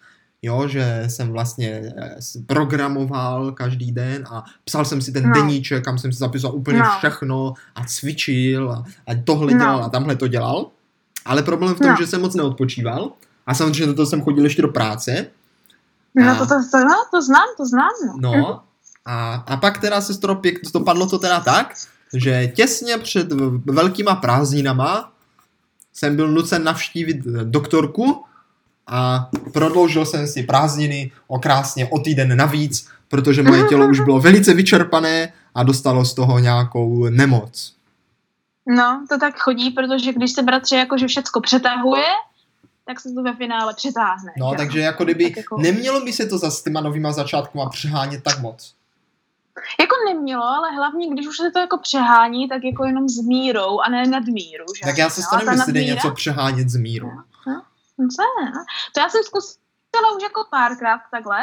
[0.45, 5.35] jo, že jsem vlastně eh, programoval každý den a psal jsem si ten no.
[5.35, 6.91] deníček, kam jsem si zapisoval úplně no.
[6.99, 9.59] všechno a cvičil a, a tohle no.
[9.59, 10.71] dělal a tamhle to dělal.
[11.25, 11.97] Ale problém v tom, no.
[12.01, 13.13] že jsem moc neodpočíval
[13.47, 15.27] a samozřejmě to jsem chodil ještě do práce.
[16.15, 17.91] No a, to, to, to, no, to znám, to znám.
[18.21, 18.61] No, no
[19.05, 20.41] a, a pak teda se to,
[20.73, 21.75] to padlo to teda tak,
[22.15, 23.33] že těsně před
[23.67, 25.13] velkýma prázdninama
[25.93, 28.25] jsem byl nucen navštívit doktorku,
[28.87, 34.21] a prodloužil jsem si prázdniny o krásně o týden navíc, protože moje tělo už bylo
[34.21, 37.75] velice vyčerpané a dostalo z toho nějakou nemoc.
[38.67, 42.05] No, to tak chodí, protože když se bratře jakože všecko přetahuje,
[42.87, 44.33] tak se to ve finále přetáhne.
[44.39, 44.57] No, že?
[44.57, 45.59] takže jako kdyby tak jako...
[45.59, 48.75] nemělo by se to za s těma novýma začátkama přehánět tak moc.
[49.81, 53.81] Jako nemělo, ale hlavně, když už se to jako přehání, tak jako jenom s mírou
[53.81, 54.65] a ne nad míru.
[54.77, 54.81] Že?
[54.85, 57.07] Tak já se stanu, jestli jde něco přehánět s mírou.
[57.07, 57.23] No.
[57.99, 58.53] Ne,
[58.95, 61.39] to já jsem zkusila už jako párkrát takhle.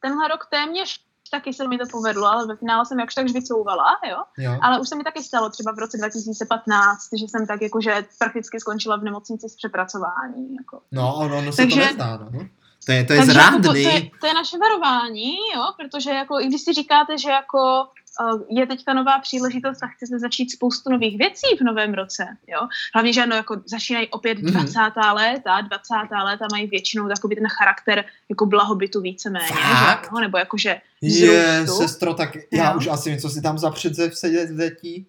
[0.00, 3.98] Tenhle rok téměř taky se mi to povedlo, ale ve finále jsem jakž tak vycouvala,
[4.10, 4.16] jo?
[4.38, 4.58] jo.
[4.62, 8.60] Ale už se mi taky stalo třeba v roce 2015, že jsem tak jakože prakticky
[8.60, 10.54] skončila v nemocnici s přepracování.
[10.54, 10.80] Jako.
[10.92, 12.48] No, ono, ono se Takže, to nezdá, no.
[12.88, 13.62] To je, to je zrádný.
[13.62, 17.30] To, to, je, to je naše varování, jo, protože jako, i když si říkáte, že
[17.30, 17.88] jako
[18.20, 22.24] Eh, je teďka nová příležitost a chcete začít spoustu nových věcí v novém roce.
[22.46, 22.68] Jo?
[22.94, 24.78] Hlavně, že ano, jako začínají opět 20.
[24.78, 25.14] Mm-hmm.
[25.14, 25.94] léta, 20.
[26.24, 30.08] léta mají většinou takový ten charakter jako blahobytu víceméně, že?
[30.12, 34.54] No, nebo jakože Je, sestro, tak já už asi něco si tam za předsevzetí.
[34.54, 35.06] zetí.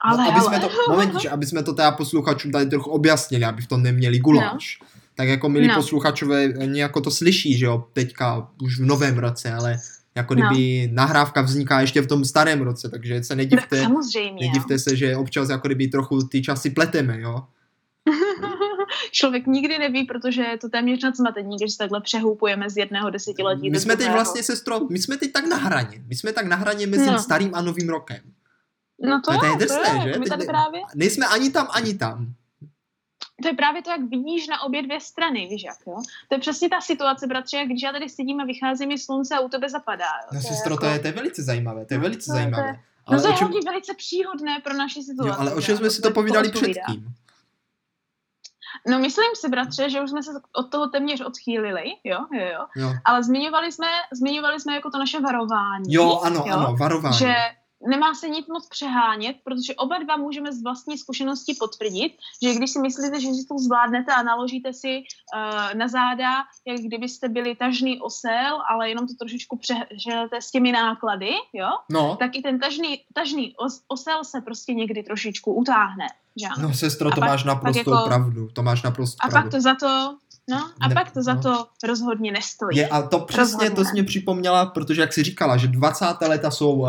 [0.00, 0.44] Ale, no, aby, ale.
[0.44, 4.18] Jsme to, moment, aby jsme to teda posluchačům tady trochu objasnili, aby v tom neměli
[4.18, 4.78] guláš.
[4.80, 4.86] No.
[5.20, 5.74] Tak jako milí no.
[5.74, 9.78] posluchačové nějako to slyší, že jo, teďka už v novém roce, ale
[10.14, 10.94] jako kdyby no.
[10.94, 14.00] nahrávka vzniká ještě v tom starém roce, takže se nedivte, no,
[14.40, 17.42] nedivte se, že občas jako kdyby trochu ty časy pleteme, jo.
[19.10, 23.10] Člověk nikdy neví, protože je to téměř nad zmatení, když se takhle přehoupujeme z jedného
[23.10, 23.70] desetiletí.
[23.70, 26.02] My jsme teď vlastně, sestro, my jsme teď tak na hraně.
[26.06, 27.18] My jsme tak na hraně mezi no.
[27.18, 28.20] starým a novým rokem.
[29.00, 30.28] No to, to, je, to je drsné, že?
[30.28, 30.80] Tady právě...
[30.94, 32.34] Nejsme ani tam, ani tam
[33.40, 35.96] to je právě to, jak vidíš na obě dvě strany, víš jak, jo?
[36.28, 39.36] To je přesně ta situace, bratře, jak když já tady sedím a vychází mi slunce
[39.36, 40.04] a u tebe zapadá.
[40.04, 40.28] Jo?
[40.32, 40.86] No, to, sestro, je jako...
[40.86, 42.66] to, je, to je velice zajímavé, to je no, velice to zajímavé.
[42.66, 42.84] Je, to je...
[43.06, 43.50] Ale no to je čem...
[43.64, 45.28] velice příhodné pro naši situaci.
[45.28, 47.14] Jo, ale o čem jsme si to povídali předtím?
[48.88, 52.66] No myslím si, bratře, že už jsme se od toho téměř odchýlili, jo, jo, jo.
[52.76, 52.92] jo.
[53.04, 55.84] Ale zmiňovali jsme, zmiňovali jsme jako to naše varování.
[55.94, 56.54] Jo, ano, jo?
[56.56, 57.18] ano, varování.
[57.18, 57.34] Že
[57.88, 62.12] nemá se nic moc přehánět, protože oba dva můžeme z vlastní zkušenosti potvrdit,
[62.42, 66.32] že když si myslíte, že si to zvládnete a naložíte si uh, na záda,
[66.66, 71.68] jak kdybyste byli tažný osel, ale jenom to trošičku přeženete s těmi náklady, jo?
[71.90, 72.16] No.
[72.16, 76.06] Tak i ten tažný, tažný os, osel se prostě někdy trošičku utáhne.
[76.36, 76.62] Že?
[76.62, 78.48] No sestro, to pak, máš naprosto jako, pravdu.
[78.52, 79.44] To máš naprosto a pravdu.
[79.44, 80.16] pak to za to
[80.50, 81.42] No a ne, pak to za no.
[81.42, 82.76] to rozhodně nestojí.
[82.76, 83.70] Je, a to přesně rozhodně.
[83.70, 86.06] to jsi mě připomněla, protože jak jsi říkala, že 20.
[86.26, 86.88] leta jsou uh,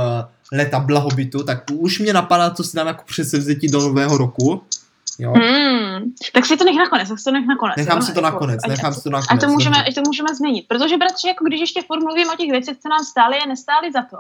[0.52, 4.64] leta blahobytu, tak už mě napadá, co si dám jako předsevzetí do nového roku.
[5.20, 5.34] Jo?
[5.92, 7.78] Hmm, tak si to nech nakonec, tak si to nech nakonec.
[7.78, 8.04] Nechám jo?
[8.04, 9.44] si to nakonec, jako, nechám si to nakonec.
[9.44, 12.52] A to můžeme, to můžeme změnit, protože bratře, jako když ještě furt mluvím o těch
[12.52, 14.18] věcech, co nám stály a nestály za to,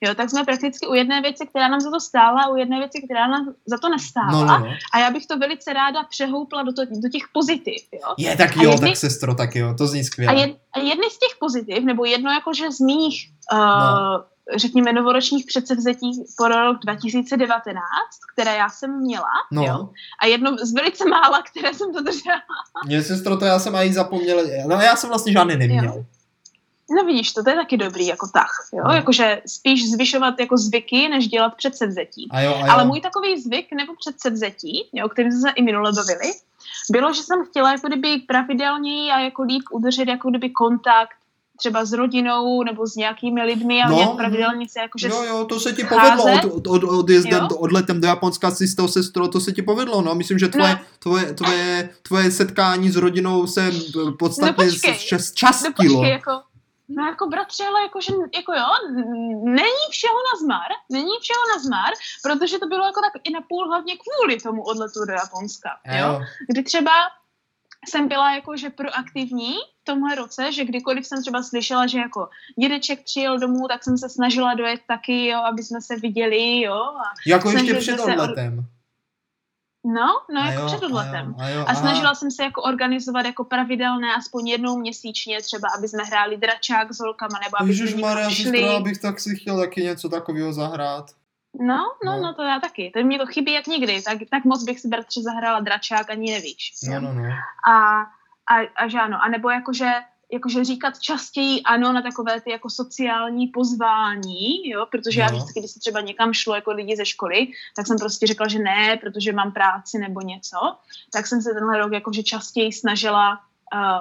[0.00, 2.78] jo, tak jsme prakticky u jedné věci, která nám za to stála a u jedné
[2.78, 4.32] věci, která nám za to nestála.
[4.32, 4.72] No, no, no.
[4.92, 7.82] A já bych to velice ráda přehoupla do, to, do těch pozitiv.
[7.92, 8.14] Jo?
[8.18, 10.34] Je, tak jo, jedny, tak sestro, tak jo, to zní skvěle.
[10.34, 14.24] A, jed, a jedny z těch pozitiv, nebo jedno jakože z mých uh, no
[14.56, 17.82] řekněme, novoročních předsevzetí pro rok 2019,
[18.32, 19.64] které já jsem měla, no.
[19.64, 19.88] jo,
[20.22, 22.42] a jedno z velice mála, které jsem dodržela.
[22.86, 25.84] Mě sestro, to já jsem ani zapomněl, no já jsem vlastně žádný neměl.
[25.84, 26.04] Jo.
[26.96, 28.94] No vidíš, to, to je taky dobrý jako tah, jo, no.
[28.94, 32.28] jakože spíš zvyšovat jako zvyky, než dělat předsevzetí.
[32.30, 32.66] A jo, a jo.
[32.70, 36.32] Ale můj takový zvyk nebo předsevzetí, jo, kterým jsme se i minule bavili,
[36.90, 41.16] bylo, že jsem chtěla jako kdyby pravidelněji a jako líp udržet jako kdyby kontakt
[41.60, 45.44] třeba s rodinou nebo s nějakými lidmi a no, nějak pravidelně se jakože Jo, jo,
[45.44, 47.56] to se ti povedlo od, od, od, odjezdem, jo?
[47.56, 50.72] odletem do Japonska si s tou sestrou, to se ti povedlo, no, myslím, že tvoje,
[50.72, 50.80] no.
[50.98, 53.70] tvoje, tvoje, tvoje setkání s rodinou se
[54.18, 54.66] podstatně
[55.12, 56.02] no, zčastilo.
[56.02, 56.30] No, jako,
[56.92, 58.68] No jako bratře, ale jakože, jako jo,
[59.44, 61.92] není všeho na zmar, není všeho na zmar,
[62.22, 66.06] protože to bylo jako tak i na půl hlavně kvůli tomu odletu do Japonska, jo?
[66.06, 66.20] jo.
[66.48, 66.90] Kdy třeba
[67.88, 72.28] jsem byla jakože proaktivní v tomhle roce, že kdykoliv jsem třeba slyšela, že jako
[72.60, 76.74] dědeček přijel domů, tak jsem se snažila dojet taky, jo, aby jsme se viděli, jo.
[76.74, 78.58] A jako ještě před odletem.
[78.58, 78.64] Od...
[79.84, 81.34] No, no, a jako jo, před odletem.
[81.38, 85.68] A, jo, a, a snažila jsem se jako organizovat jako pravidelné, aspoň jednou měsíčně, třeba,
[85.78, 88.68] aby jsme hráli dračák s holkama, nebo aby Ježiš, jsme Maria, šli.
[88.68, 91.10] abych tak si chtěl taky něco takového zahrát.
[91.58, 92.90] No, no, no, no, to já taky.
[92.94, 94.02] To mě to chybí jak nikdy.
[94.02, 96.72] Tak, tak moc bych si bratře zahrála dračák, ani nevíš.
[96.88, 97.28] No, no, no.
[97.68, 98.00] A,
[98.50, 99.18] a, a že ano.
[99.22, 99.92] A nebo jakože
[100.32, 105.24] jakože říkat častěji ano na takové ty jako sociální pozvání, jo, protože no.
[105.24, 108.48] já vždycky, když se třeba někam šlo jako lidi ze školy, tak jsem prostě řekla,
[108.48, 110.76] že ne, protože mám práci nebo něco,
[111.12, 113.40] tak jsem se tenhle rok jakože častěji snažila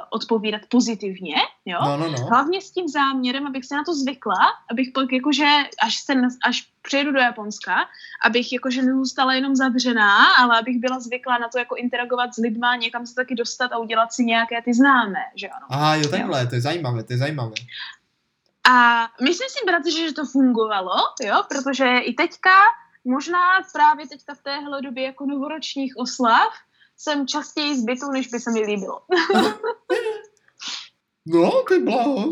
[0.09, 1.79] odpovídat pozitivně, jo?
[1.85, 2.17] No, no, no.
[2.17, 4.35] Hlavně s tím záměrem, abych se na to zvykla,
[4.71, 5.45] abych pak jakože,
[5.83, 6.13] až, se,
[6.45, 7.75] až přijedu do Japonska,
[8.25, 12.75] abych jakože nezůstala jenom zavřená, ale abych byla zvyklá na to jako interagovat s lidma,
[12.75, 15.65] někam se taky dostat a udělat si nějaké ty známé, že ano.
[15.69, 17.55] Aha, jo, takhle, to je zajímavé, to je zajímavé.
[18.69, 22.51] A myslím si, bratře, že to fungovalo, jo, protože i teďka,
[23.05, 23.41] možná
[23.73, 26.53] právě teďka v téhle době jako novoročních oslav,
[26.99, 29.01] jsem častěji z bytu, než by se mi líbilo.
[31.25, 32.31] no, ty blaho.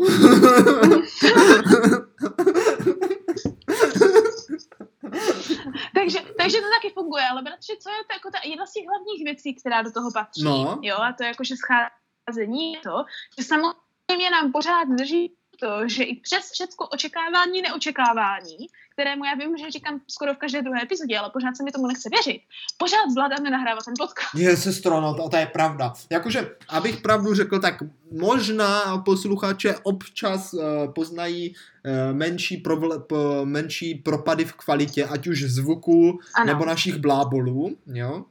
[5.94, 8.84] takže, takže to taky funguje, ale bratře, co je to jako ta jedna z těch
[8.86, 10.78] hlavních věcí, která do toho patří, no.
[10.82, 13.04] jo, a to je jako, že scházení je to,
[13.38, 18.58] že samozřejmě nám pořád drží to, že i přes všechno očekávání, neočekávání,
[18.92, 21.86] kterému já vím, že říkám skoro v každé druhé epizodě, ale pořád se mi tomu
[21.86, 22.42] nechce věřit.
[22.76, 24.34] Pořád zvládáme nahrávat ten podcast.
[24.34, 25.92] Je, sestro, no to, to je pravda.
[26.10, 27.74] Jakože, abych pravdu řekl, tak
[28.12, 35.42] možná posluchače občas uh, poznají uh, menší, provle, p, menší propady v kvalitě, ať už
[35.42, 36.46] zvuku, ano.
[36.46, 38.24] nebo našich blábolů, jo?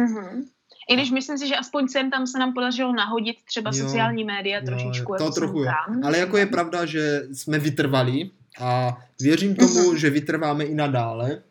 [0.00, 0.55] Mhm.
[0.88, 4.24] I když myslím si, že aspoň sem tam se nám podařilo nahodit třeba jo, sociální
[4.24, 5.12] média trošičku.
[5.12, 5.70] Jo, to trochu je.
[6.02, 9.98] Ale jako je pravda, že jsme vytrvali a věřím tomu, mhm.
[9.98, 11.42] že vytrváme i nadále.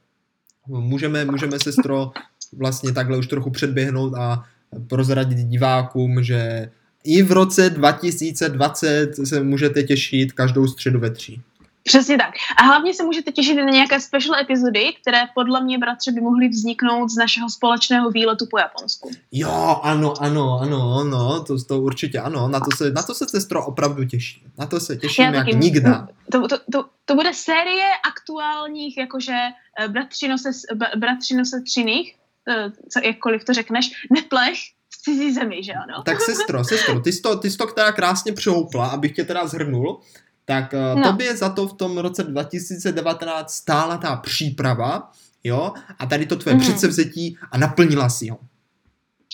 [0.68, 2.12] Můžeme, můžeme sestro
[2.58, 4.44] vlastně takhle už trochu předběhnout a
[4.88, 6.72] prozradit divákům, že
[7.04, 11.42] i v roce 2020 se můžete těšit každou středu ve tří.
[11.88, 12.34] Přesně tak.
[12.58, 16.48] A hlavně se můžete těšit na nějaké special epizody, které podle mě, bratře, by mohly
[16.48, 19.12] vzniknout z našeho společného výletu po Japonsku.
[19.32, 23.26] Jo, ano, ano, ano, ano, to, to určitě ano, na to se, na to se
[23.30, 24.46] sestro opravdu těší.
[24.58, 25.90] Na to se těším jak nikdy.
[26.32, 29.38] To, to, to, to bude série aktuálních, jakože
[29.80, 30.50] eh, bratřino se,
[30.98, 32.16] bratřino se třiných,
[32.50, 34.58] eh, co, jakkoliv to řekneš, neplech,
[34.94, 36.04] z cizí zemi, že ano?
[36.06, 39.48] Tak sestro, sestro, ty jsi to, ty jsi to která krásně přihoupla, abych tě teda
[39.48, 40.02] zhrnul
[40.46, 41.10] tak uh, no.
[41.12, 45.12] tobě za to v tom roce 2019 stála ta příprava,
[45.44, 46.62] jo, a tady to tvoje mm.
[46.62, 48.38] předsevzetí a naplnila si ho.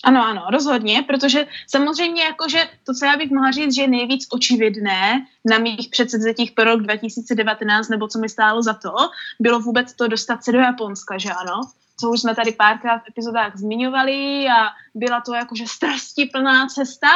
[0.04, 4.28] Ano, ano, rozhodně, protože samozřejmě jakože to, co já bych mohla říct, že je nejvíc
[4.32, 8.94] očividné na mých předsevzetích pro rok 2019, nebo co mi stálo za to,
[9.40, 11.62] bylo vůbec to dostat se do Japonska, že ano?
[12.00, 17.08] Co už jsme tady párkrát v epizodách zmiňovali a byla to jakože strastiplná cesta,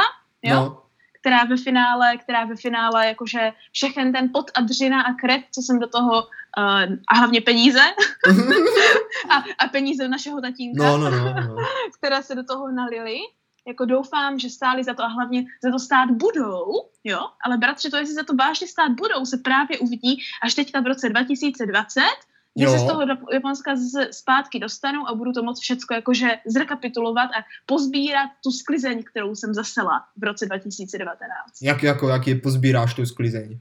[0.44, 0.56] jo?
[0.56, 0.85] No
[1.26, 5.62] která ve finále, která ve finále jakože všechen ten pot a dřina a krev, co
[5.62, 7.80] jsem do toho, uh, a hlavně peníze,
[9.30, 11.56] a, a peníze našeho tatínka, no, no, no, no.
[11.98, 13.18] které se do toho nalily,
[13.68, 16.72] jako doufám, že stáli za to a hlavně za to stát budou,
[17.04, 20.82] jo, ale bratře, to jestli za to vážně stát budou, se právě uvidí až teďka
[20.82, 22.02] v roce 2020,
[22.60, 23.02] že se z toho
[23.34, 29.04] Japonska z, zpátky dostanu a budu to moc všecko jakože zrekapitulovat a pozbírat tu sklizeň,
[29.04, 31.28] kterou jsem zasela v roce 2019.
[31.62, 33.60] Jak, jako, jak je pozbíráš tu sklizeň?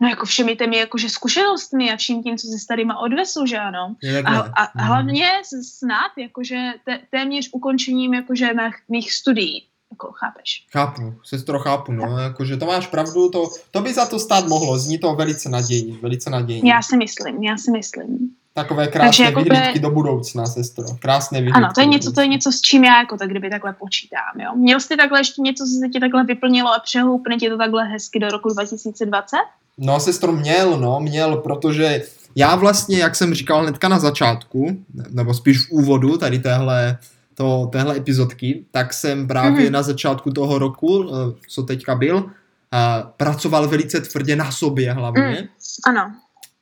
[0.00, 3.58] No jako všemi těmi jakože zkušenostmi a vším tím, co si s tadyma odvesu, že
[3.58, 3.96] ano.
[4.24, 4.86] A, a mhm.
[4.86, 5.30] hlavně
[5.62, 9.68] snad jakože te, téměř ukončením jakože mých, mých studií.
[9.92, 10.66] Jako, chápeš?
[10.72, 14.78] Chápu, sestro, chápu, no, jakože to máš pravdu, to, to by za to stát mohlo,
[14.78, 16.70] zní to velice nadějně, velice nadějně.
[16.70, 18.30] Já si myslím, já si myslím.
[18.54, 19.80] Takové krásné jako vyhlídky je...
[19.80, 21.56] do budoucna, sestro, krásné vyhlídky.
[21.56, 24.40] Ano, to je něco, to je něco, s čím já jako tak kdyby takhle počítám,
[24.40, 24.50] jo.
[24.56, 27.84] Měl jsi takhle ještě něco, co se ti takhle vyplnilo a přehoupne ti to takhle
[27.84, 29.36] hezky do roku 2020?
[29.78, 32.02] No, sestro, měl, no, měl, protože
[32.36, 34.76] já vlastně, jak jsem říkal hnedka na začátku,
[35.10, 36.98] nebo spíš v úvodu tady téhle,
[37.36, 39.72] to, téhle epizodky, tak jsem právě mm-hmm.
[39.72, 42.30] na začátku toho roku, eh, co teďka byl,
[42.72, 45.38] a pracoval velice tvrdě na sobě hlavně.
[45.40, 45.48] Mm,
[45.86, 46.12] ano.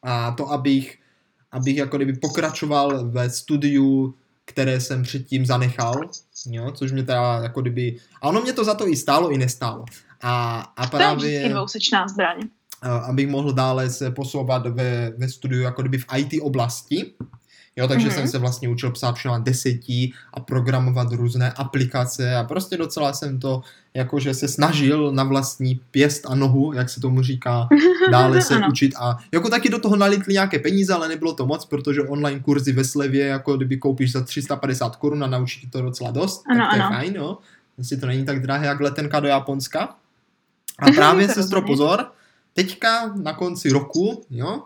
[0.02, 0.98] A to, abych,
[1.52, 5.94] abych jako kdyby pokračoval ve studiu, které jsem předtím zanechal,
[6.46, 7.96] jo, což mě teda jako kdyby...
[8.22, 9.84] A ono mě to za to i stálo, i nestálo.
[10.22, 11.40] A, a právě...
[11.40, 12.40] To je dvousečná zbraň
[12.90, 17.14] abych mohl dále se posouvat ve, ve studiu jako kdyby v IT oblasti.
[17.76, 18.14] Jo, takže mm-hmm.
[18.14, 23.40] jsem se vlastně učil psát všechno desetí a programovat různé aplikace a prostě docela jsem
[23.40, 23.62] to
[23.94, 27.68] jakože se snažil na vlastní pěst a nohu, jak se tomu říká,
[28.10, 31.64] dále se učit a jako taky do toho nalitli nějaké peníze, ale nebylo to moc,
[31.64, 36.10] protože online kurzy ve slevě, jako kdyby koupíš za 350 korun a naučí to docela
[36.10, 36.84] dost, ano, tak to ano.
[36.84, 37.38] je fajn, jo.
[37.78, 39.96] Jestli to není tak drahé jak letenka do Japonska.
[40.78, 42.12] A právě, sestro, pozor,
[42.54, 44.62] teďka na konci roku, jo,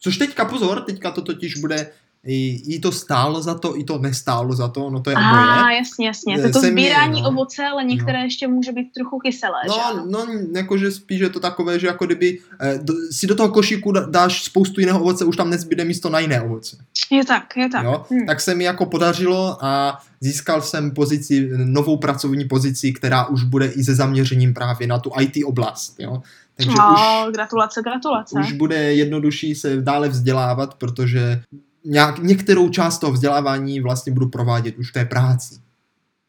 [0.00, 1.90] což teďka pozor, teďka to totiž bude
[2.26, 5.30] i, i to stálo za to, i to nestálo za to, no to je A,
[5.30, 5.76] oboje.
[5.76, 6.42] jasně, jasně.
[6.42, 7.28] To, to sbírání no.
[7.28, 8.24] ovoce, ale některé no.
[8.24, 10.10] ještě může být trochu kyselé, No, že?
[10.10, 13.92] no, jakože spíš je to takové, že jako kdyby eh, do, si do toho košíku
[13.92, 16.76] dáš spoustu jiného ovoce, už tam nezbyde místo na jiné ovoce.
[17.10, 17.84] Je tak, je tak.
[17.84, 18.04] Jo?
[18.10, 18.26] Hmm.
[18.26, 23.66] Tak se mi jako podařilo a získal jsem pozici, novou pracovní pozici, která už bude
[23.66, 26.22] i se zaměřením právě na tu IT oblast, jo.
[26.56, 26.94] Takže no,
[27.28, 28.40] už, gratulace, gratulace.
[28.40, 31.42] Už bude jednodušší se dále vzdělávat, protože
[31.84, 35.54] nějak, některou část toho vzdělávání vlastně budu provádět už v té práci.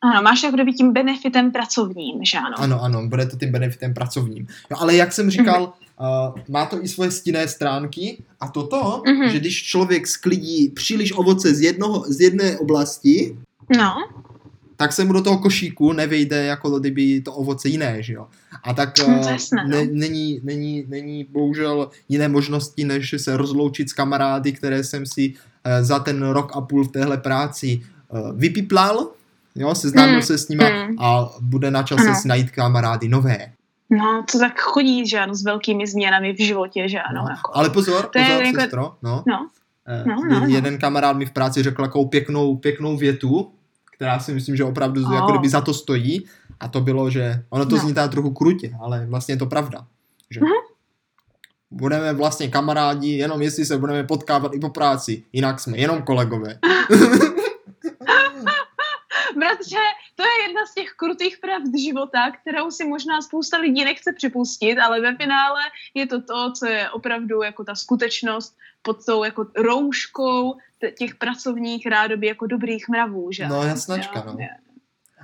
[0.04, 2.56] Ano, máš jako kdyby tím benefitem pracovním, že ano?
[2.58, 4.48] Ano, ano, bude to tím benefitem pracovním.
[4.72, 6.30] No, ale jak jsem říkal, mm-hmm.
[6.30, 9.30] uh, má to i svoje stinné stránky a toto, mm-hmm.
[9.30, 13.38] že když člověk sklidí příliš ovoce z, jednoho, z jedné oblasti,
[13.78, 13.96] no
[14.82, 18.28] tak se mu do toho košíku nevejde jako kdyby to ovoce jiné, že jo.
[18.63, 19.91] A tak no, jasné, ne, no.
[19.91, 25.86] není, není, není bohužel jiné možnosti, než se rozloučit s kamarády, které jsem si uh,
[25.86, 29.12] za ten rok a půl v téhle práci uh, vypiplal,
[29.56, 30.96] jo, seznámil mm, se s nima mm.
[31.00, 33.52] a bude na čase si najít kamarády nové.
[33.89, 37.22] No, to tak chodí, že ano, s velkými změnami v životě, že ano.
[37.24, 37.52] No, jako.
[37.54, 38.62] Ale pozor, to pozor, jako...
[38.62, 39.24] sestro, no.
[39.28, 39.48] no.
[40.06, 40.48] No, no, no.
[40.48, 43.52] Jeden kamarád mi v práci řekl takovou pěknou, pěknou větu,
[44.02, 45.14] která si myslím, že opravdu oh.
[45.14, 46.26] jako kdyby za to stojí.
[46.60, 47.82] A to bylo, že ono to no.
[47.82, 49.86] zní tak trochu krutě, ale vlastně je to pravda.
[50.30, 50.62] Že mm-hmm.
[51.72, 55.24] budeme vlastně kamarádi, jenom jestli se budeme potkávat i po práci.
[55.34, 56.60] Jinak jsme jenom kolegové.
[59.38, 59.86] Bratře,
[60.16, 64.80] to je jedna z těch krutých pravd života, kterou si možná spousta lidí nechce připustit,
[64.80, 65.62] ale ve finále
[65.94, 70.58] je to to, co je opravdu jako ta skutečnost pod tou jako rouškou
[70.98, 73.48] těch pracovních rádoby jako dobrých mravů, že?
[73.48, 74.38] No jasnačka, no.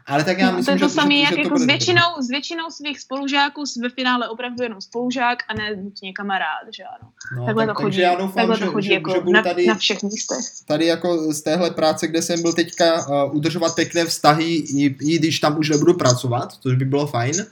[0.07, 2.27] Ale tak já no, myslím, to je to samé, jak že jako s většinou, s
[2.27, 7.11] většinou svých spolužáků ve finále opravdu jenom spolužák a ne nutně kamarád, že ano.
[7.37, 7.99] No, takhle tak, to chodí.
[7.99, 10.45] já doufám, takhle že, to chodí že, jako že budu na, tady, na všech místech.
[10.65, 15.19] Tady jako z téhle práce, kde jsem byl teďka, uh, udržovat pěkné vztahy, i, i
[15.19, 17.45] když tam už nebudu pracovat, což by bylo fajn.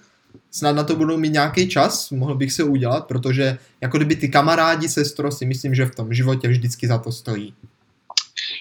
[0.51, 4.29] Snad na to budu mít nějaký čas, mohl bych se udělat, protože jako kdyby ty
[4.29, 7.53] kamarádi, sestro, si myslím, že v tom životě vždycky za to stojí.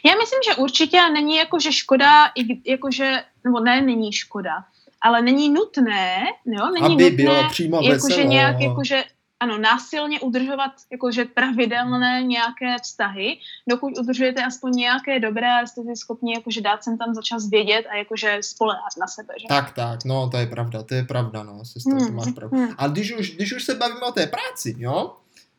[0.04, 2.30] Já myslím, že určitě není jako, že škoda,
[2.64, 4.64] jakože, nebo ne, není škoda,
[5.00, 9.04] ale není nutné, jo, není Aby nutné, bylo přímo jakože nějak, jakože,
[9.40, 15.96] ano, násilně udržovat jakože pravidelné nějaké vztahy, dokud udržujete aspoň nějaké dobré a jste si
[15.96, 19.34] schopni jakože dát sem tam za čas vědět a jakože spolehat na sebe.
[19.40, 19.48] Že?
[19.48, 22.56] Tak, tak, no to je pravda, to je pravda, no, sestro, hmm, máš pravdu.
[22.56, 22.74] Hmm.
[22.78, 25.16] A když už, když už se bavíme o té práci, jo,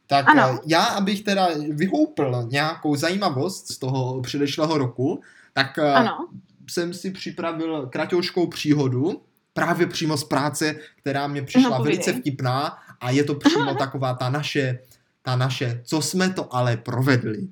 [0.08, 0.50] tak ano.
[0.54, 5.22] Eh, já, abych teda vyhoupl nějakou zajímavost z toho předešlého roku,
[5.54, 6.28] tak eh, ano.
[6.70, 9.22] jsem si připravil kratouškou příhodu,
[9.54, 13.74] právě přímo z práce, která mě přišla no, velice vtipná a je to přímo Aha.
[13.80, 14.80] taková ta naše,
[15.22, 17.38] ta naše, co jsme to ale provedli.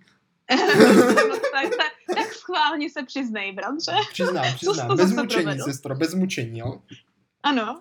[0.50, 3.92] no, tak, tak, tak schválně se přiznej, bratře.
[4.12, 4.98] Přiznám, přiznám.
[4.98, 6.82] Bez mučení, sestro, bez mučení, jo?
[7.44, 7.80] Ano.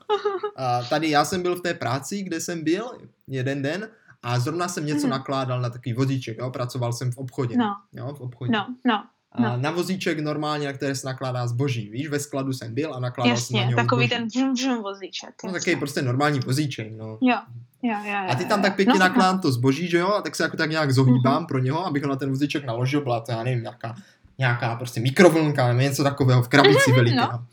[0.56, 3.88] a tady já jsem byl v té práci, kde jsem byl jeden den
[4.22, 5.10] a zrovna jsem něco mm.
[5.10, 6.50] nakládal na takový vozíček, jo?
[6.50, 7.56] pracoval jsem v obchodě.
[7.56, 7.76] No.
[7.92, 8.52] Jo, v obchodě.
[8.52, 9.04] No, no.
[9.38, 9.56] No.
[9.56, 11.90] na vozíček normálně, na které se nakládá zboží.
[11.90, 14.30] Víš, ve skladu jsem byl a nakládal Jasně, jsem na něho takový zboží.
[14.30, 15.34] ten vozíček.
[15.44, 17.18] No takový prostě normální vozíček, no.
[17.20, 17.36] Jo.
[17.82, 20.22] Jo, jo, jo, a ty tam tak pěkně no, nakládám to zboží, že jo, a
[20.22, 21.46] tak se jako tak nějak zohýbám uh-huh.
[21.46, 23.96] pro něho, abych ho na ten vozíček naložil, byla to, já nevím, nějaká,
[24.38, 27.16] nějaká prostě mikrovlnka nebo něco takového v krabici uh-huh, veliké.
[27.16, 27.46] No.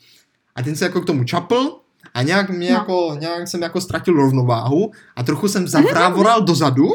[0.56, 1.80] A ten se jako k tomu čapl
[2.14, 2.76] a nějak mě no.
[2.76, 6.88] jako, nějak jsem jako ztratil rovnováhu a trochu jsem zavrávoral dozadu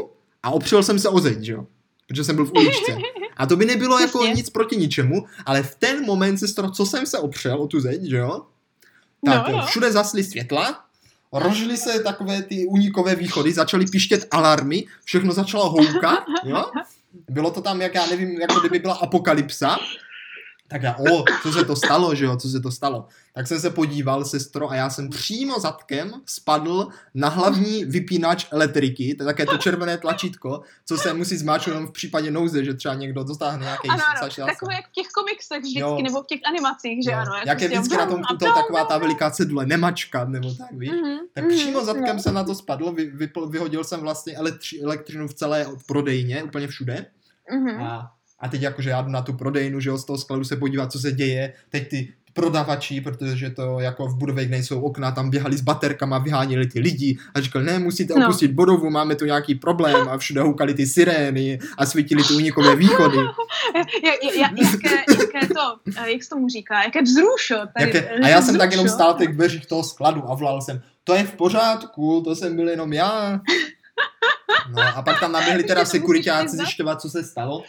[0.42, 1.66] a opřel jsem se o zeď, že jo,
[2.08, 2.96] protože jsem byl v uličce.
[3.36, 7.06] A to by nebylo jako nic proti ničemu, ale v ten moment, sestro, co jsem
[7.06, 8.42] se opřel o tu zeď, že jo,
[9.26, 9.66] tak no, no.
[9.66, 10.84] všude zasly světla,
[11.32, 16.64] rožily se takové ty unikové východy, začaly pištět alarmy, všechno začalo houkat, jo?
[17.28, 19.78] Bylo to tam, jak já nevím, jako kdyby byla apokalypsa.
[20.68, 23.06] Tak já, o, co se to stalo, že jo, co se to stalo.
[23.34, 29.14] Tak jsem se podíval, sestro, a já jsem přímo zadkem spadl na hlavní vypínač elektriky,
[29.14, 32.94] to je také to červené tlačítko, co se musí zmáčknout v případě nouze, že třeba
[32.94, 35.98] někdo dostáhne nějaký ano, ano, takové jak v těch komiksech vždycky, jo.
[36.02, 37.18] nebo v těch animacích, že jo.
[37.18, 37.32] ano.
[37.46, 40.90] Jak je vždycky na tom to, taková ta veliká cedule, nemačka, nebo tak, víš.
[40.90, 42.22] Mm-hmm, tak přímo mm-hmm, zadkem no.
[42.22, 46.66] jsem na to spadl, vy, vy, vyhodil jsem vlastně elektři, elektřinu v celé prodejně, úplně
[46.68, 47.06] všude.
[47.52, 47.86] Mm-hmm.
[47.86, 50.57] A a teď jakože já jdu na tu prodejnu, že jo, z toho skladu se
[50.57, 51.53] podívat, co se děje.
[51.70, 56.66] Teď ty prodavači, protože to jako v budově nejsou okna, tam běhali s baterkama, vyháněli
[56.66, 58.26] ty lidi a říkal, ne, musíte no.
[58.26, 62.76] opustit budovu, máme tu nějaký problém a všude houkali ty sirény a svítili ty unikové
[62.76, 63.18] východy.
[64.41, 67.55] jaké, jaké to, jak se tomu říká, jaké vzrušo.
[67.78, 70.82] Tady, jaké, a já jsem tak jenom stál těch dveřích toho skladu a volal jsem,
[71.05, 73.41] to je v pořádku, to jsem byl jenom já.
[74.68, 77.62] No a pak tam naběhli teda sekuritáci zjišťovat, co se stalo.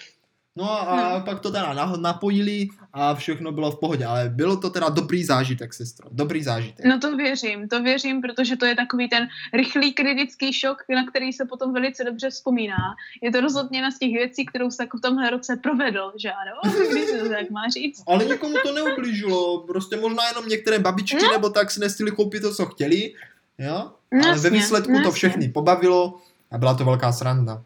[0.57, 1.25] No a no.
[1.25, 5.73] pak to teda napojili a všechno bylo v pohodě, ale bylo to teda dobrý zážitek,
[5.73, 6.85] sestro, dobrý zážitek.
[6.85, 11.33] No to věřím, to věřím, protože to je takový ten rychlý kritický šok, na který
[11.33, 12.95] se potom velice dobře vzpomíná.
[13.21, 16.75] Je to rozhodně na z těch věcí, kterou se v tomhle roce provedl, že ano,
[16.91, 18.03] když se to tak má říct.
[18.07, 21.31] Ale nikomu to neublížilo, prostě možná jenom některé babičky no.
[21.31, 23.13] nebo tak si nestihli koupit to, co chtěli,
[23.57, 23.91] jo?
[24.11, 25.03] Ale jasně, ve výsledku jasně.
[25.03, 26.17] to všechny pobavilo
[26.51, 27.63] a byla to velká sranda.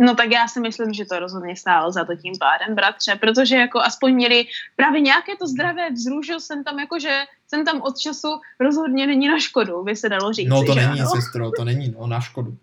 [0.00, 3.56] No tak já si myslím, že to rozhodně stálo za to tím pádem, bratře, protože
[3.56, 7.98] jako aspoň měli právě nějaké to zdravé vzrušil jsem tam jako, že jsem tam od
[7.98, 8.28] času
[8.60, 10.48] rozhodně není na škodu, by se dalo říct.
[10.48, 11.10] No to že není, ano?
[11.10, 12.56] sestro, to není, no, na škodu.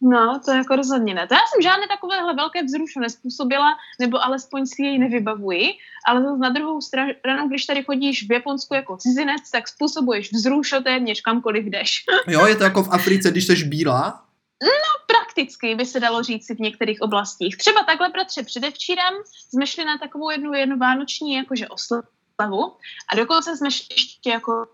[0.00, 1.26] No, to jako rozhodně ne.
[1.26, 3.68] To já jsem žádné takovéhle velké vzrušu nespůsobila,
[4.00, 5.70] nebo alespoň si jej nevybavuji,
[6.08, 10.80] ale to na druhou stranu, když tady chodíš v Japonsku jako cizinec, tak způsobuješ vzrušo
[10.80, 12.04] téměř kamkoliv jdeš.
[12.26, 14.25] jo, je to jako v Africe, když jsi bílá,
[14.62, 17.56] No, prakticky by se dalo říct v některých oblastích.
[17.56, 22.76] Třeba takhle, bratře, předevčírem jsme šli na takovou jednu, jednu vánoční jakože oslavu
[23.12, 24.66] a dokonce jsme šli ještě jako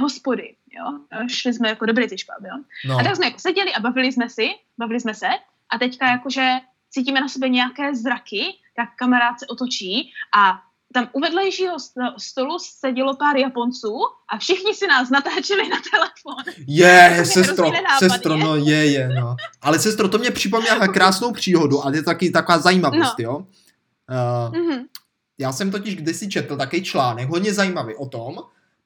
[0.00, 0.98] hospody, jo.
[1.28, 2.64] Šli jsme jako do British pub, jo.
[2.88, 2.98] No.
[2.98, 4.48] A tak jsme jako seděli a bavili jsme si,
[4.78, 5.28] bavili jsme se
[5.70, 6.54] a teďka jakože
[6.90, 10.62] cítíme na sebe nějaké zraky, tak kamarád se otočí a
[10.96, 11.76] tam u vedlejšího
[12.18, 16.54] stolu sedělo pár Japonců a všichni si nás natáčeli na telefon.
[16.66, 19.36] Je, sestro, sestro, no je, je, no.
[19.62, 23.24] Ale sestro, to mě připomíná krásnou příhodu a je taky taková zajímavost, no.
[23.24, 23.36] jo.
[23.36, 24.84] Uh, mm-hmm.
[25.38, 28.36] Já jsem totiž kdysi četl takový článek, hodně zajímavý o tom,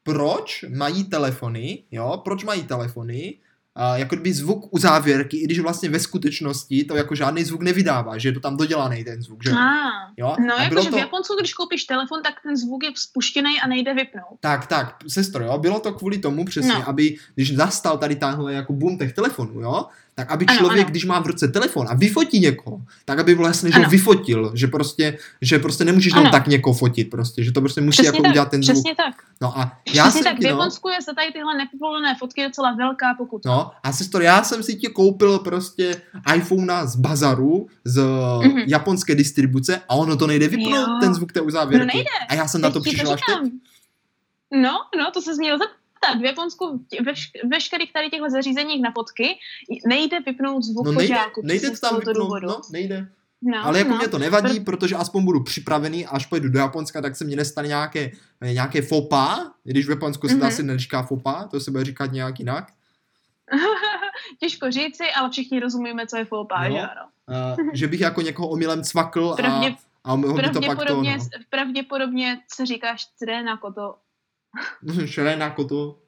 [0.02, 3.34] proč mají telefony, jo, proč mají telefony
[3.80, 7.62] uh, jako kdyby zvuk u závěrky, i když vlastně ve skutečnosti to jako žádný zvuk
[7.62, 9.50] nevydává, že je to tam dodělaný ten zvuk, že?
[9.50, 10.36] Ah, jo?
[10.46, 10.96] No, jakože to...
[10.96, 14.40] v Japonsku, když koupíš telefon, tak ten zvuk je spuštěný a nejde vypnout.
[14.40, 16.88] Tak, tak, sestro, jo, bylo to kvůli tomu přesně, no.
[16.88, 19.86] aby, když zastal tady tahle jako boom těch telefonů, jo,
[20.20, 20.90] tak aby člověk, ano, ano.
[20.90, 23.84] když má v ruce telefon a vyfotí někoho, tak aby bylo jasné, že ano.
[23.84, 27.80] ho vyfotil, že prostě, že prostě nemůžeš jenom tak někoho fotit prostě, že to prostě
[27.80, 28.74] musí přesně jako tak, udělat ten zvuk.
[28.74, 29.14] Přesně tak.
[29.40, 32.44] No a já přesně jsem tak, v Japonsku no, je za tady tyhle nepovolené fotky
[32.44, 33.50] docela velká pokuta.
[33.50, 36.02] No a sestro, já jsem si tě koupil prostě
[36.36, 38.64] iPhonea z bazaru, z mm-hmm.
[38.66, 40.98] japonské distribuce a ono to nejde vypnout, jo.
[41.00, 41.86] ten zvuk té uzávěrky.
[41.86, 42.10] No nejde.
[42.28, 43.52] A já jsem teď na to přišel až teď.
[44.52, 45.58] No, no, to se změnilo
[46.01, 49.38] tak v Japonsku veš, veškerých tady těchto zařízeních na fotky
[49.86, 51.40] nejde vypnout zvuk no nejde, požáku.
[51.44, 52.46] Nejde to tam vypnout, důvodu.
[52.48, 53.09] no, nejde.
[53.42, 53.96] No, ale jako no.
[53.96, 57.36] mě to nevadí, Pr- protože aspoň budu připravený, až pojedu do Japonska, tak se mi
[57.36, 60.38] nestane nějaké, nějaké fopa, když v Japonsku se mm-hmm.
[60.38, 60.48] to mhm.
[60.48, 62.72] asi neříká fopa, to se bude říkat nějak jinak.
[64.40, 66.74] Těžko říci, ale všichni rozumíme, co je fopa, no.
[66.74, 67.09] že ano.
[67.61, 69.74] Uh, že bych jako někoho omylem cvakl Pravdě,
[70.05, 71.03] a, a by to pak to...
[71.03, 71.16] No.
[71.51, 73.94] Pravděpodobně se říká štré na koto
[75.07, 75.98] Šrena koto.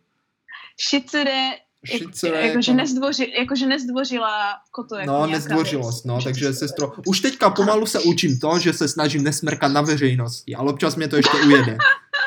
[0.91, 1.51] Shitsure
[1.85, 6.93] Šice, jako, jako, že nezdvoři, jako, že nezdvořila koto jako No, nezdvořilost, no, takže sestro,
[7.07, 11.09] už teďka pomalu se učím to, že se snažím nesmrkat na veřejnosti, ale občas mě
[11.09, 11.79] to ještě ujede.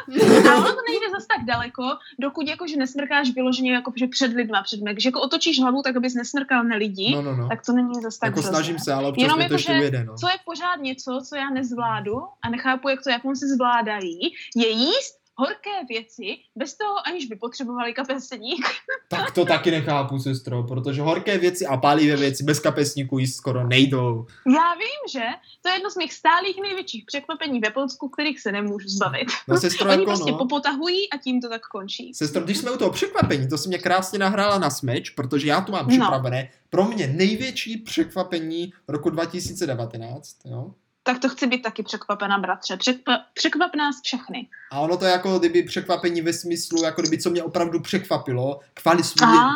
[0.50, 1.84] ale ono to nejde zase tak daleko,
[2.20, 4.94] dokud jakože nesmrkáš vyloženě jako že před lidma, před mě.
[4.94, 7.50] Když jako otočíš hlavu, tak abys nesmrkal na lidi, no, no, no.
[7.50, 8.58] tak to není zase tak Jako hrozné.
[8.58, 10.16] snažím se, ale občas Jenom mě to jako, ještě ujede, no.
[10.18, 14.20] Co je pořád něco, co já nezvládu a nechápu, jak to Japonci zvládají,
[14.56, 18.66] je jíst horké věci, bez toho, aniž by potřebovali kapesník.
[19.08, 23.68] Tak to taky nechápu, sestro, protože horké věci a pálivé věci bez kapesníku jíst skoro
[23.68, 24.26] nejdou.
[24.48, 25.26] Já vím, že
[25.62, 29.28] to je jedno z mých stálých největších překvapení v Japonsku, kterých se nemůžu zbavit.
[29.48, 30.38] No, sestro, Oni jako prostě no.
[30.38, 32.14] popotahují a tím to tak končí.
[32.14, 35.62] Sestro, když jsme u toho překvapení, to si mě krásně nahrála na smeč, protože já
[35.62, 35.90] tu mám no.
[35.90, 36.60] připravené no.
[36.70, 40.74] pro mě největší překvapení roku 2019, jo?
[41.08, 42.78] Tak to chci být taky překvapena, bratře.
[42.78, 44.48] Překva, překvap nás všechny.
[44.72, 49.04] A ono to jako kdyby překvapení ve smyslu, jako kdyby co mě opravdu překvapilo, kvali,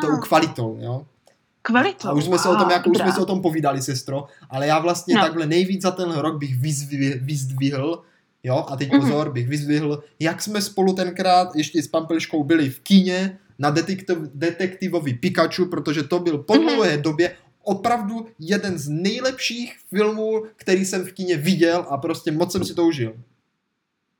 [0.01, 1.05] tou kvalitou, jo.
[1.61, 2.07] Kvalitou.
[2.07, 4.67] A už jsme se o tom, jako už jsme se o tom povídali, sestro, ale
[4.67, 5.21] já vlastně no.
[5.21, 6.55] takhle nejvíc za ten rok bych
[7.21, 8.03] vyzdvihl,
[8.43, 9.01] jo, a teď mhm.
[9.01, 9.33] pozor, mm-hmm.
[9.33, 15.13] bych vyzdvihl, jak jsme spolu tenkrát ještě s Pampeliškou byli v kíně na detektiv, detektivovi
[15.13, 17.01] Pikachu, protože to byl po mm-hmm.
[17.01, 17.35] době
[17.69, 22.73] opravdu jeden z nejlepších filmů, který jsem v kině viděl a prostě moc jsem si
[22.75, 23.13] to užil.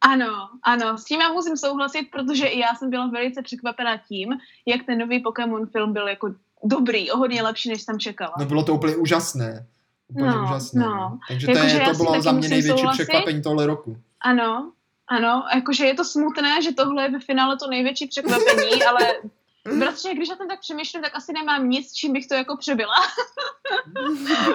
[0.01, 4.29] Ano, ano, s tím já musím souhlasit, protože i já jsem byla velice překvapená tím,
[4.65, 8.33] jak ten nový Pokémon film byl jako dobrý, o hodně lepší, než jsem čekala.
[8.39, 9.65] No bylo to úplně úžasné.
[10.07, 10.81] Úplně no, úžasné.
[10.81, 10.95] No.
[10.95, 11.19] no.
[11.27, 13.03] Takže to, jako, je, to bylo za mě největší souhlasit.
[13.03, 13.97] překvapení tohle roku.
[14.21, 14.71] Ano,
[15.07, 18.99] ano, jakože je to smutné, že tohle je ve finále to největší překvapení, ale
[19.79, 22.95] Bratře, když já tam tak přemýšlím, tak asi nemám nic, čím bych to jako přebyla.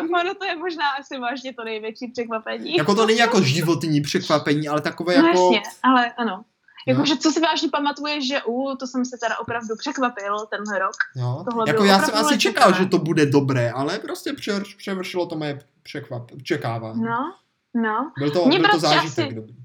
[0.21, 2.77] ono to je možná asi vážně to největší překvapení.
[2.77, 5.51] Jako to není jako životní překvapení, ale takové no, jako...
[5.55, 6.45] Jasně, ale ano.
[6.87, 10.95] Jakože co si vážně pamatuješ, že u, to jsem se teda opravdu překvapil tenhle rok.
[11.17, 11.45] Jo.
[11.51, 14.33] Tohle jako já jsem asi čekal, že to bude dobré, ale prostě
[14.77, 17.03] převršilo to moje překvap, čekávání.
[17.03, 17.35] No,
[17.75, 18.13] no.
[18.19, 19.35] Byl to, byl to zážitek asi...
[19.35, 19.64] dobrý.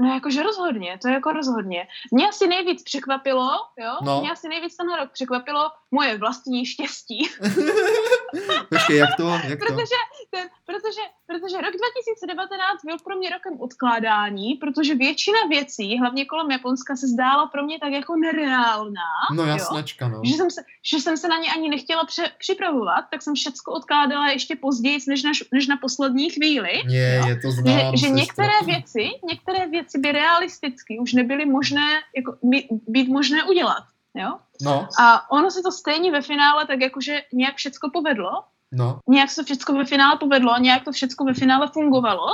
[0.00, 1.88] No jakože rozhodně, to je jako rozhodně.
[2.12, 4.20] Mě asi nejvíc překvapilo, jo, no.
[4.20, 7.28] mě asi nejvíc ten rok překvapilo moje vlastní štěstí.
[8.68, 9.28] Počkej, jak to?
[9.28, 9.66] Jak to?
[9.66, 9.98] protože,
[10.30, 16.50] ten, protože, protože rok 2019 byl pro mě rokem odkládání, protože většina věcí, hlavně kolem
[16.50, 19.10] Japonska, se zdála pro mě tak jako nereálná.
[19.34, 20.20] No jasnačka, no.
[20.24, 23.72] Že jsem, se, že jsem se na ně ani nechtěla pře- připravovat, tak jsem všecko
[23.72, 26.72] odkládala ještě později, než na, než na poslední chvíli.
[26.88, 27.28] Je, jo?
[27.28, 32.36] je to znám, Že, že některé věci, některé věci by realisticky už nebyly možné, jako,
[32.42, 33.84] být, být možné udělat.
[34.14, 34.38] Jo?
[34.62, 34.88] No.
[35.00, 38.30] A ono se to stejně ve finále tak jakože nějak všecko povedlo.
[38.72, 39.00] No.
[39.08, 42.26] Nějak se to všecko ve finále povedlo, nějak to všecko ve finále fungovalo.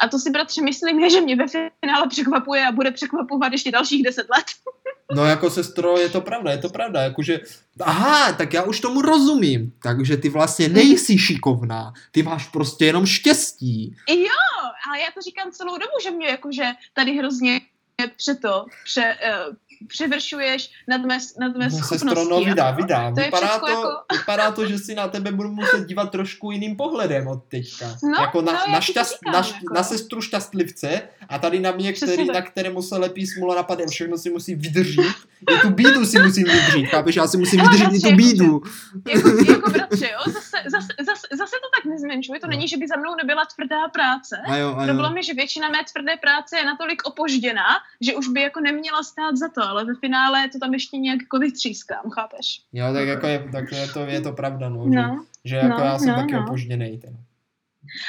[0.00, 1.46] A to si, bratře, myslím, že mě ve
[1.84, 4.44] finále překvapuje a bude překvapovat ještě dalších deset let.
[5.14, 7.40] No jako sestro, je to pravda, je to pravda, jakože,
[7.80, 13.06] aha, tak já už tomu rozumím, takže ty vlastně nejsi šikovná, ty máš prostě jenom
[13.06, 13.96] štěstí.
[14.08, 14.40] Jo,
[14.88, 16.64] ale já to říkám celou dobu, že mě jakože
[16.94, 17.60] tady hrozně
[18.06, 19.16] přeto, pře,
[19.48, 19.54] uh,
[19.86, 22.28] převršuješ nad mé, nad mé no, schopnosti.
[22.30, 23.12] no, vydá, vydá.
[23.14, 23.88] To vypadá, to, jako...
[24.12, 27.96] vypadá to, že si na tebe budu muset dívat trošku jiným pohledem od teďka.
[28.02, 29.74] No, jako na, no, na, šťast, říkám, na, jako.
[29.74, 33.88] na sestru šťastlivce a tady na mě, který, na kterému se lepí smula napadem.
[33.88, 35.14] Všechno si musí vydržet.
[35.50, 37.16] I tu bídu si musím vydržet, chápeš?
[37.16, 38.62] Já si musím vydržet i tu bídu.
[39.08, 40.32] Jako, jako, jako bratře, jo?
[40.32, 42.40] Zase, zase, zase, zase to tak nezmenšuj.
[42.40, 42.50] To no.
[42.50, 44.36] není, že by za mnou nebyla tvrdá práce.
[44.46, 44.86] A jo, a jo.
[44.86, 47.68] Problém je, že většina mé tvrdé práce je natolik opožděná,
[48.00, 51.20] že už by jako neměla stát za to, ale ve finále to tam ještě nějak
[51.20, 52.62] jako vytřískám, chápeš?
[52.72, 55.80] Jo, tak jako je, tak je, to, je to pravda, no, no že, že jako
[55.80, 56.44] no, já jsem no, taky no.
[56.44, 56.98] opožděný.
[56.98, 57.16] Ten.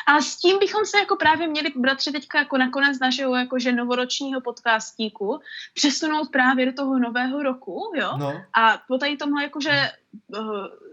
[0.07, 4.41] A s tím bychom se jako právě měli, bratři, teďka jako nakonec našeho jakože novoročního
[4.41, 5.39] podcastíku
[5.73, 8.17] přesunout právě do toho nového roku, jo?
[8.17, 8.41] No.
[8.53, 9.91] A po tady tomhle jakože eh,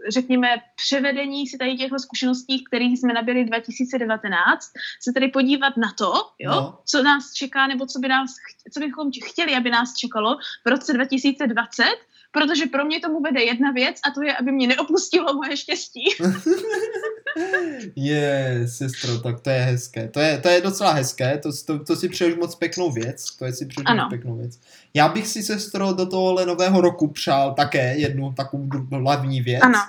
[0.09, 4.65] řekněme, převedení si tady těchto zkušeností, které jsme nabili 2019,
[5.01, 6.79] se tedy podívat na to, jo, no.
[6.85, 8.31] co nás čeká, nebo co, by nás,
[8.73, 11.83] co bychom chtěli, aby nás čekalo v roce 2020
[12.31, 16.03] protože pro mě tomu vede jedna věc a to je, aby mě neopustilo moje štěstí.
[17.95, 20.07] je, sestro, tak to je hezké.
[20.07, 23.25] To je, to je docela hezké, to, to, to si přeješ moc pěknou věc.
[23.37, 24.59] To je si přeješ moc pěknou věc.
[24.93, 29.61] Já bych si, sestro, do tohohle nového roku přál také jednu takovou hlavní věc.
[29.63, 29.79] Ano.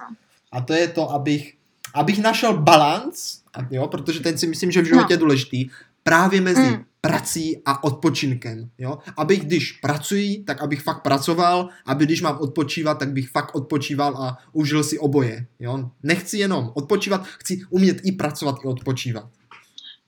[0.52, 1.54] A to je to, abych,
[1.94, 5.14] abych našel balans, jo, protože ten si myslím, že v životě no.
[5.14, 5.70] je důležitý,
[6.02, 8.98] právě mezi mm prací a odpočinkem, jo.
[9.16, 14.16] Abych, když pracuji, tak abych fakt pracoval, aby když mám odpočívat, tak bych fakt odpočíval
[14.16, 15.90] a užil si oboje, jo.
[16.02, 19.39] Nechci jenom odpočívat, chci umět i pracovat, i odpočívat.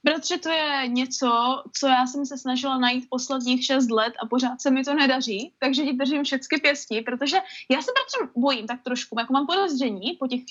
[0.03, 1.29] Bratře, to je něco,
[1.77, 5.53] co já jsem se snažila najít posledních šest let a pořád se mi to nedaří,
[5.59, 7.37] takže ti držím všechny pěstí, protože
[7.69, 10.41] já se bratře bojím tak trošku, jako mám podezření po těch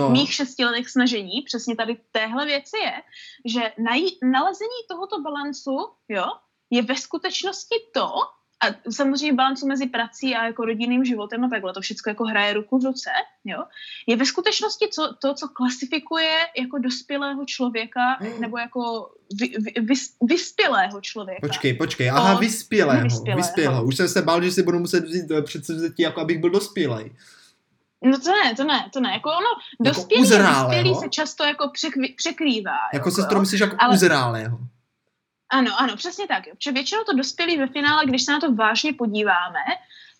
[0.00, 0.10] no.
[0.10, 3.02] mých šesti letech snažení, přesně tady téhle věci je,
[3.44, 6.26] že najít, nalezení tohoto balancu, jo,
[6.70, 8.08] je ve skutečnosti to,
[8.60, 12.52] a samozřejmě balancu mezi prací a jako rodinným životem a takhle, to všechno jako hraje
[12.52, 13.10] ruku v ruce,
[13.44, 13.64] jo,
[14.06, 18.40] je ve skutečnosti co, to, co klasifikuje jako dospělého člověka mm.
[18.40, 21.46] nebo jako vy, vy, vy, vyspělého člověka.
[21.46, 23.36] Počkej, počkej, aha, vyspělého, vyspělého.
[23.36, 23.84] vyspělého.
[23.84, 27.12] Už jsem se bál, že si budu muset vzít předsevzetí, jako abych byl dospělej.
[28.02, 29.12] No to ne, to ne, to ne.
[29.12, 29.46] Jako ono,
[29.84, 32.78] jako dospělý a vyspělý se často jako překvý, překrývá.
[32.94, 33.94] Jako, jako se to myslíš jako ale...
[33.94, 34.58] uzrálého.
[35.50, 36.44] Ano, ano, přesně tak.
[36.56, 39.60] Protože většinou to dospělí ve finále, když se na to vážně podíváme,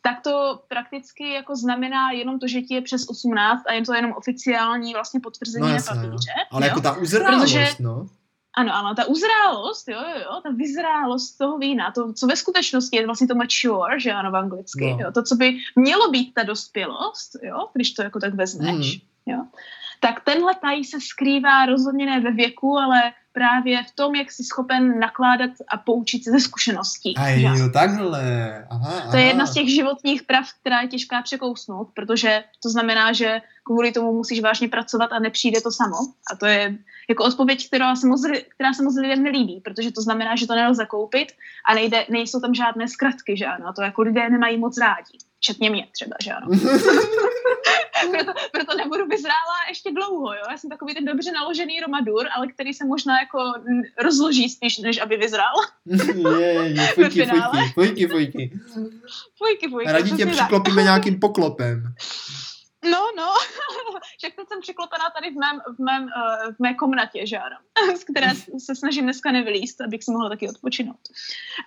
[0.03, 3.95] tak to prakticky jako znamená jenom to, že ti je přes 18 a je to
[3.95, 6.33] jenom oficiální vlastně potvrzení no, na papíře.
[6.51, 6.69] Ale jo?
[6.69, 8.07] jako ta uzrálost, Protože, no.
[8.57, 12.97] Ano, ano, ta uzrálost, jo, jo, jo, ta vyzrálost toho vína, to, co ve skutečnosti
[12.97, 14.99] je vlastně to mature, že ano, v anglicky, no.
[15.01, 19.01] jo, to, co by mělo být ta dospělost, jo, když to jako tak vezmeš, mm.
[19.27, 19.45] jo,
[20.01, 24.45] tak tenhle tají se skrývá rozhodně ne ve věku, ale právě v tom, jak jsi
[24.45, 27.17] schopen nakládat a poučit se ze zkušeností.
[27.17, 28.23] A jo, takhle.
[28.71, 29.11] Aha, aha.
[29.11, 33.41] To je jedna z těch životních prav, která je těžká překousnout, protože to znamená, že
[33.63, 35.97] kvůli tomu musíš vážně pracovat a nepřijde to samo.
[36.33, 36.79] A to je
[37.09, 40.55] jako odpověď, která se moc, která se moc lidem nelíbí, protože to znamená, že to
[40.55, 41.29] nelze koupit
[41.69, 43.69] a nejde, nejsou tam žádné zkratky, že ano.
[43.69, 45.19] A to jako lidé nemají moc rádi.
[45.37, 46.47] Včetně mě třeba, že ano.
[48.11, 50.43] proto, proto nebudu vyzrála ještě dlouho, jo.
[50.51, 53.39] Já jsem takový ten dobře naložený romadur, ale který se možná jako
[54.03, 55.55] rozloží spíš, než aby vyzrál.
[55.87, 58.61] je, je, fujky, fujky, fujky, fujky.
[59.37, 59.93] Fujky, fujky.
[59.93, 61.83] Radí tě přiklopíme nějakým poklopem.
[64.19, 67.57] Však teď jsem překlopená tady v, mém, v, mém, uh, v mé komnatě, že ano,
[68.01, 71.05] z které se snažím dneska nevylíst, abych si mohla taky odpočinout.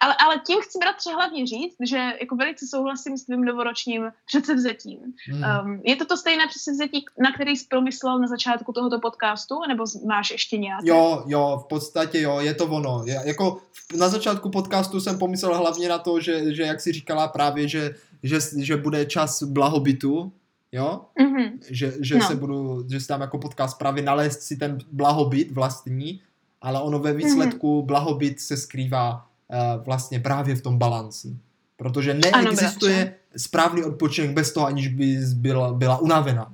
[0.02, 5.00] Ale, ale tím chci bratře hlavně říct, že jako velice souhlasím s tvým novoročním předsevzetím.
[5.28, 5.44] Hmm.
[5.44, 9.84] Um, je to to stejné předsevzetí, na který jsi promyslel na začátku tohoto podcastu, nebo
[10.08, 10.90] máš ještě nějaké?
[10.90, 13.04] Jo, jo, v podstatě jo, je to ono.
[13.06, 13.62] Je, jako
[13.96, 17.96] na začátku podcastu jsem pomyslel hlavně na to, že, že jak jsi říkala právě, že,
[18.24, 20.32] že, že bude čas blahobytu,
[20.72, 21.06] jo?
[21.20, 21.52] Mm-hmm.
[21.70, 22.28] Že, že no.
[22.28, 26.22] se budu, že si tam jako podcast právě nalézt si ten blahobyt vlastní,
[26.62, 27.86] ale ono ve výsledku mm-hmm.
[27.86, 31.38] blahobyt se skrývá uh, vlastně právě v tom balanci.
[31.78, 36.54] Protože neexistuje ano, správný odpočinek bez toho, aniž by byla, byla unavená.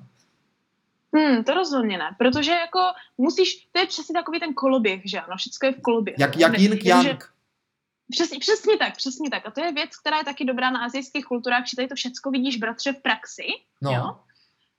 [1.16, 2.80] Hmm, to rozhodně ne, protože jako
[3.18, 6.16] musíš, to je přesně takový ten koloběh, že ano, všechno je v koloběhu.
[6.20, 7.32] Jak, jak yin yang.
[8.12, 9.46] Přesně, přesně tak, přesně tak.
[9.46, 12.32] A to je věc, která je taky dobrá na azijských kulturách, že tady to všechno
[12.32, 13.48] vidíš, bratře, v praxi.
[13.82, 13.92] No.
[13.92, 14.20] Jo?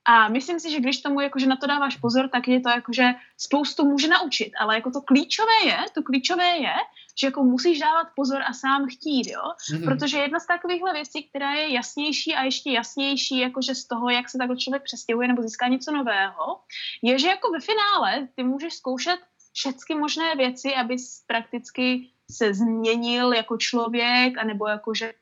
[0.04, 3.04] A myslím si, že když tomu jakože na to dáváš pozor, tak je to jakože
[3.36, 6.74] spoustu může naučit, ale jako to klíčové je, to klíčové je,
[7.20, 9.40] že jako musíš dávat pozor a sám chtít, jo?
[9.42, 9.84] Mm-hmm.
[9.84, 14.28] Protože jedna z takovýchhle věcí, která je jasnější a ještě jasnější jakože z toho, jak
[14.28, 16.60] se takhle člověk přestěhuje nebo získá něco nového,
[17.02, 19.20] je, že jako ve finále ty můžeš zkoušet
[19.52, 25.12] všechny možné věci, abys prakticky se změnil jako člověk, anebo jako, že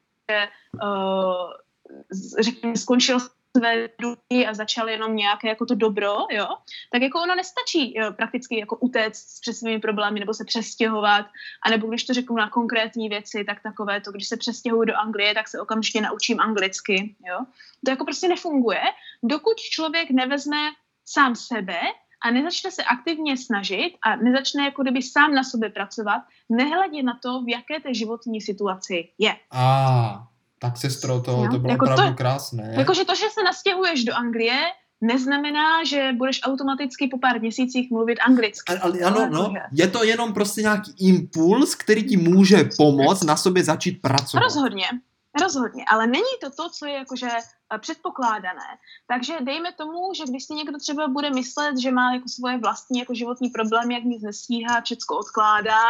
[0.83, 1.53] uh,
[2.41, 3.19] řekněme, skončil
[3.57, 6.47] své druhy a začal jenom nějaké jako to dobro, jo,
[6.93, 11.27] tak jako ono nestačí jo, prakticky jako utéct před svými problémy nebo se přestěhovat,
[11.63, 15.35] anebo když to řeknu na konkrétní věci, tak takové to, když se přestěhuju do Anglie,
[15.35, 17.39] tak se okamžitě naučím anglicky, jo.
[17.85, 18.83] To jako prostě nefunguje,
[19.23, 20.57] dokud člověk nevezme
[21.05, 21.79] sám sebe
[22.25, 27.19] a nezačne se aktivně snažit a nezačne jako kdyby sám na sobě pracovat, nehledě na
[27.23, 29.37] to, v jaké té životní situaci je.
[29.51, 30.27] A,
[30.59, 32.75] tak sestro, to, no, to bylo jako opravdu to, krásné.
[32.79, 34.59] Jakože to, že se nastěhuješ do Anglie,
[35.01, 38.79] neznamená, že budeš automaticky po pár měsících mluvit anglicky.
[38.79, 43.65] Ale, ano, no, je to jenom prostě nějaký impuls, který ti může pomoct na sobě
[43.65, 44.43] začít pracovat.
[44.43, 44.87] Rozhodně,
[45.41, 47.29] Rozhodně, ale není to to, co je jakože
[47.75, 48.79] eh, předpokládané.
[49.09, 52.99] Takže dejme tomu, že když si někdo třeba bude myslet, že má jako svoje vlastní
[52.99, 55.81] jako životní problémy, jak nic nestíhá, všecko odkládá,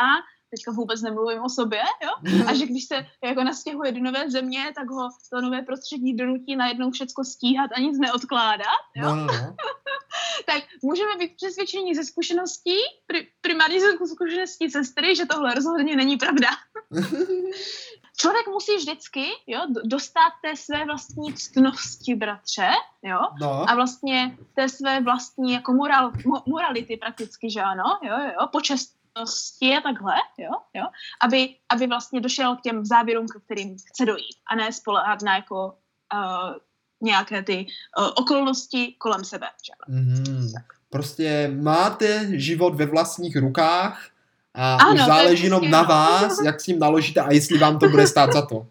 [0.51, 2.43] teďka vůbec nemluvím o sobě, jo?
[2.47, 6.57] A že když se jako nastěhuje do nové země, tak ho to nové prostředí donutí
[6.57, 9.09] najednou všecko stíhat a nic neodkládat, jo?
[9.09, 9.27] No, no.
[9.27, 9.57] no.
[10.47, 12.77] tak můžeme být přesvědčení ze zkušeností,
[13.07, 16.49] pri, primárně ze zkušeností sestry, že tohle rozhodně není pravda.
[18.17, 22.71] člověk musí vždycky jo, dostat té své vlastní ctnosti, bratře,
[23.03, 23.71] jo, no.
[23.71, 29.77] a vlastně té své vlastní jako moral, mo, morality prakticky, že ano, jo, jo, počestnosti
[29.79, 30.85] a takhle, jo, jo,
[31.23, 35.37] aby, aby vlastně došel k těm závěrům, k kterým chce dojít a ne spolehat na
[35.37, 35.75] jako
[36.15, 36.55] uh,
[37.01, 37.67] nějaké ty
[37.99, 39.47] uh, okolnosti kolem sebe.
[39.47, 39.95] Že?
[39.95, 40.53] Mm-hmm.
[40.53, 40.65] Tak.
[40.91, 44.11] Prostě máte život ve vlastních rukách
[44.57, 47.89] a ano, už záleží jenom na vás, jak s ním naložíte a jestli vám to
[47.89, 48.67] bude stát za to.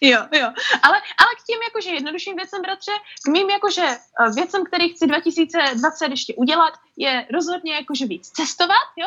[0.00, 0.48] Jo, jo.
[0.82, 2.92] Ale, ale k těm jakože jednodušším věcem, bratře,
[3.24, 8.88] k mým jakože eh, věcem, který chci 2020 ještě udělat, je rozhodně jakože víc cestovat,
[8.96, 9.06] jo,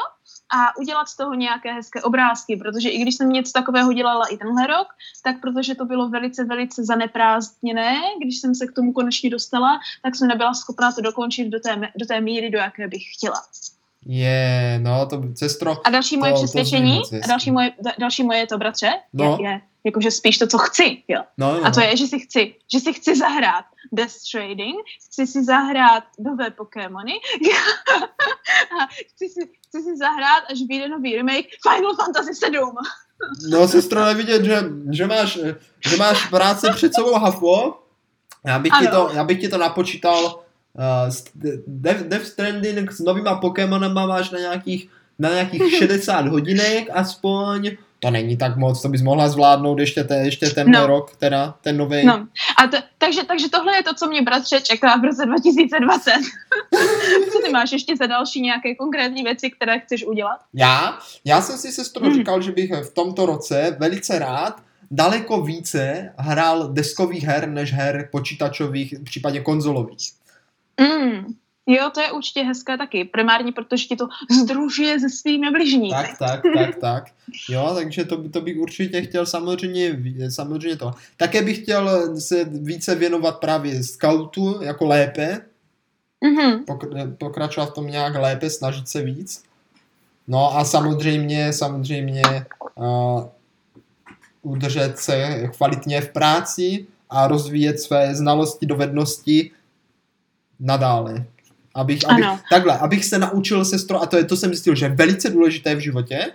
[0.50, 4.38] a udělat z toho nějaké hezké obrázky, protože i když jsem něco takového dělala i
[4.38, 4.88] tenhle rok,
[5.24, 10.16] tak protože to bylo velice, velice zaneprázdněné, když jsem se k tomu konečně dostala, tak
[10.16, 13.42] jsem nebyla schopná to dokončit do té, do té míry, do jaké bych chtěla.
[14.06, 15.88] Je, no to cestro.
[15.88, 19.38] A další moje to, přesvědčení, to a další moje, další moje je to, bratře, no.
[19.40, 21.22] je, je jakože spíš to, co chci, jo.
[21.38, 24.76] No, no, a to je, že si chci, že si chci zahrát Death Trading,
[25.06, 27.12] chci si zahrát nové Pokémony
[28.82, 32.72] a chci si, chci si zahrát, až vyjde nový remake Final Fantasy 7.
[33.50, 35.40] no, sestro, nevidět, že, že, máš,
[35.90, 37.82] že máš práce před sebou hafo.
[38.46, 40.45] Já bych, ti to, já bych ti to napočítal.
[40.76, 41.14] Uh,
[41.68, 47.72] Death, Death Stranding s novýma Pokémonama máš na nějakých, na nějakých 60 hodinek aspoň
[48.06, 50.88] to není tak moc, to bys mohla zvládnout ještě, te, ještě ten no.
[50.88, 52.06] rok, teda ten nový.
[52.06, 52.28] No.
[52.58, 56.12] A to, takže, takže tohle je to, co mě bratře čeká v roce 2020.
[57.32, 60.40] co ty máš ještě za další nějaké konkrétní věci, které chceš udělat?
[60.54, 61.00] Já?
[61.26, 62.16] Já jsem si sestro hmm.
[62.16, 64.62] říkal, že bych v tomto roce velice rád
[64.92, 70.12] daleko více hrál deskových her, než her počítačových, případně konzolových.
[70.82, 71.36] Mm.
[71.68, 73.06] Jo, to je určitě hezké taky.
[73.06, 74.08] Primárně, protože ti to
[74.42, 75.96] združuje se svými bližníky.
[75.96, 77.04] Tak, tak, tak, tak.
[77.50, 80.00] Jo, takže to, to bych určitě chtěl samozřejmě,
[80.30, 80.92] samozřejmě to.
[81.18, 85.42] Také bych chtěl se více věnovat právě scoutu jako lépe.
[86.26, 86.64] Mm-hmm.
[86.66, 89.44] Pok- pokračovat v tom nějak lépe, snažit se víc.
[90.28, 92.22] No a samozřejmě, samozřejmě
[92.76, 93.24] uh,
[94.42, 99.52] udržet se kvalitně v práci a rozvíjet své znalosti, dovednosti
[100.60, 101.26] nadále.
[101.76, 104.96] Abych, abych, takhle, abych se naučil sestro, a to, je, to jsem zjistil, že je
[104.96, 106.32] velice důležité v životě,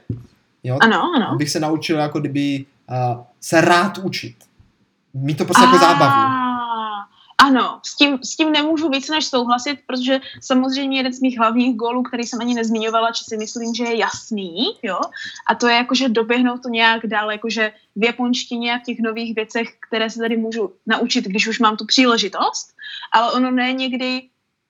[0.65, 0.79] jo?
[0.81, 1.31] Ano, ano.
[1.31, 4.37] Abych se naučil jako kdyby uh, se rád učit.
[5.15, 6.50] Mít to prostě jako zábavu.
[7.43, 11.77] Ano, s tím, s tím nemůžu víc než souhlasit, protože samozřejmě jeden z mých hlavních
[11.77, 15.01] gólů, který jsem ani nezmiňovala, či si myslím, že je jasný, jo,
[15.49, 19.35] a to je jakože doběhnout to nějak dál, jakože v japonštině a v těch nových
[19.35, 22.75] věcech, které se tady můžu naučit, když už mám tu příležitost,
[23.13, 24.29] ale ono ne někdy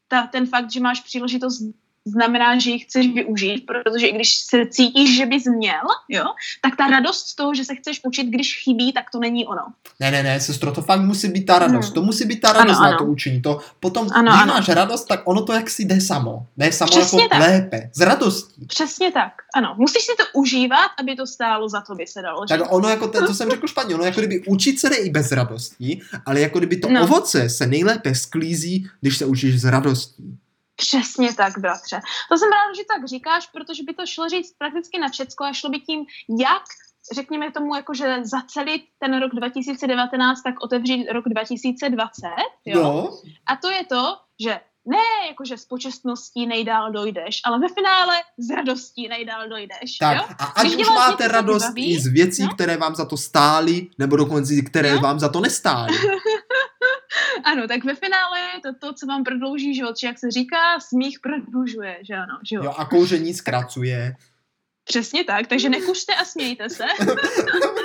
[0.08, 1.62] ta, ten fakt, že máš příležitost
[2.04, 6.24] znamená, že ji chceš využít, protože i když se cítíš, že bys měl, jo,
[6.62, 9.62] tak ta radost z toho, že se chceš učit, když chybí, tak to není ono.
[10.00, 11.86] Ne, ne, ne, sestro, to fakt musí být ta radost.
[11.86, 11.94] Hmm.
[11.94, 12.98] To musí být ta radost ano, na ano.
[12.98, 13.42] to učení.
[13.42, 14.54] To potom, ano, když ano.
[14.54, 16.46] máš radost, tak ono to jak si jde samo.
[16.56, 17.40] Ne samo Přesně jako tak.
[17.40, 17.90] lépe.
[17.94, 18.66] Z radostí.
[18.66, 19.32] Přesně tak.
[19.54, 22.46] Ano, musíš si to užívat, aby to stálo za to, by se dalo.
[22.46, 25.10] Tak ono jako, to, to jsem řekl špatně, ono jako kdyby učit se jde i
[25.10, 27.02] bez radosti, ale jako kdyby to no.
[27.02, 30.38] ovoce se nejlépe sklízí, když se učíš z radostí.
[30.80, 32.00] Přesně tak, bratře.
[32.30, 35.52] To jsem ráda, že tak říkáš, protože by to šlo říct prakticky na všecko a
[35.52, 36.04] šlo by tím,
[36.40, 36.62] jak
[37.14, 42.28] řekněme tomu, jakože zacelit ten rok 2019, tak otevřít rok 2020,
[42.64, 42.80] jo?
[42.80, 43.18] jo.
[43.46, 48.50] A to je to, že ne jakože s počestností nejdál dojdeš, ale ve finále s
[48.50, 49.96] radostí nejdál dojdeš.
[50.00, 50.22] Tak jo?
[50.38, 52.48] a ať už máte radost baví, i z věcí, no?
[52.48, 55.00] které vám za to stály, nebo dokonce které no?
[55.00, 55.96] vám za to nestály.
[57.44, 60.80] ano, tak ve finále je to to, co vám prodlouží život, že jak se říká,
[60.80, 62.38] smích prodlužuje, že ano.
[62.48, 62.62] Že jo?
[62.64, 64.14] jo a kouření zkracuje.
[64.84, 66.84] Přesně tak, takže nekušte a smějte se.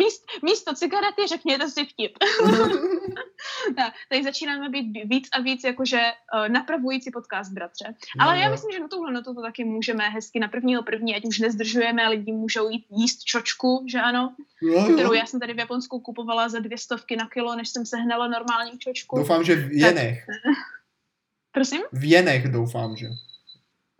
[0.00, 2.12] Míst, místo cigarety řekněte si vtip.
[3.76, 6.00] tak, tady začínáme být víc a víc jakože
[6.34, 7.94] uh, napravující podcast, bratře.
[8.18, 11.16] Ale no, já myslím, že na tuhle notu to taky můžeme hezky na prvního první,
[11.16, 15.54] ať už nezdržujeme, lidi můžou jít jíst čočku, že ano, no, kterou já jsem tady
[15.54, 19.16] v Japonsku kupovala za dvě stovky na kilo, než jsem sehnala normální čočku.
[19.18, 20.26] Doufám, že v jenech.
[20.26, 20.36] Tak,
[21.52, 21.80] Prosím?
[21.92, 23.08] V jenech doufám, že.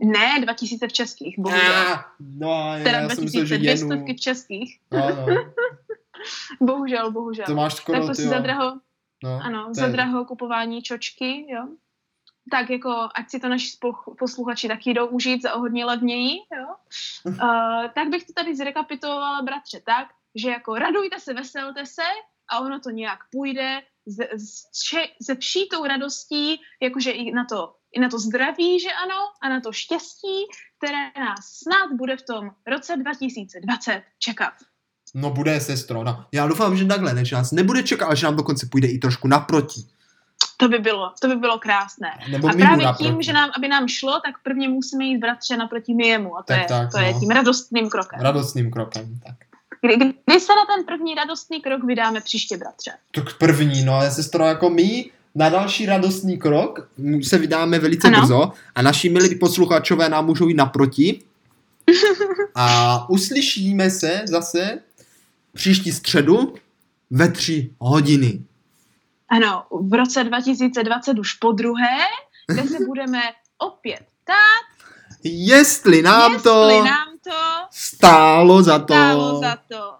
[0.02, 1.72] Ne, 2000 v českých, bohužel.
[1.72, 4.80] Ah, no, já, teda já 2000, stovky v českých.
[4.92, 5.26] No, no.
[6.60, 7.46] bohužel, bohužel.
[7.46, 8.80] To máš skoro, Tak prostě za draho,
[9.24, 11.68] no, ano, za draho kupování čočky, jo.
[12.50, 13.76] Tak jako, ať si to naši
[14.18, 16.74] posluchači taky jdou užít za hodně levněji, jo.
[17.24, 17.34] Uh,
[17.94, 22.02] tak bych to tady zrekapitulovala, bratře, tak, že jako radujte se, veselte se
[22.48, 23.82] a ono to nějak půjde
[25.20, 29.48] ze vší tou radostí, jakože i na to i na to zdraví, že ano, a
[29.48, 30.46] na to štěstí,
[30.78, 34.52] které nás snad bude v tom roce 2020 čekat.
[35.14, 36.04] No bude, sestro.
[36.04, 36.24] No.
[36.32, 39.28] Já doufám, že takhle než nás nebude čekat, ale že nám dokonce půjde i trošku
[39.28, 39.80] naproti.
[40.56, 42.10] To by bylo, to by bylo krásné.
[42.30, 43.10] Nebo a právě naproti.
[43.10, 46.38] tím, že nám, aby nám šlo, tak prvně musíme jít bratře naproti jemu.
[46.38, 47.04] A to, tak, je, tak, to no.
[47.04, 48.20] je tím radostným krokem.
[48.20, 49.34] Radostným krokem, tak.
[49.82, 52.90] Kdy, kdy se na ten první radostný krok vydáme příště, bratře?
[53.14, 56.88] Tak první, no ale sestro, jako my na další radostný krok
[57.22, 58.20] se vydáme velice ano.
[58.20, 61.20] brzo a naši milí posluchačové nám můžou jít naproti
[62.54, 64.78] A uslyšíme se zase
[65.54, 66.54] příští středu
[67.10, 68.44] ve tři hodiny.
[69.28, 71.98] Ano, v roce 2020 už po druhé,
[72.46, 73.22] kde se budeme
[73.58, 74.86] opět ptát,
[75.24, 77.30] jestli nám, jestli to, nám to
[77.70, 78.84] stálo za to.
[78.94, 79.99] stálo za to.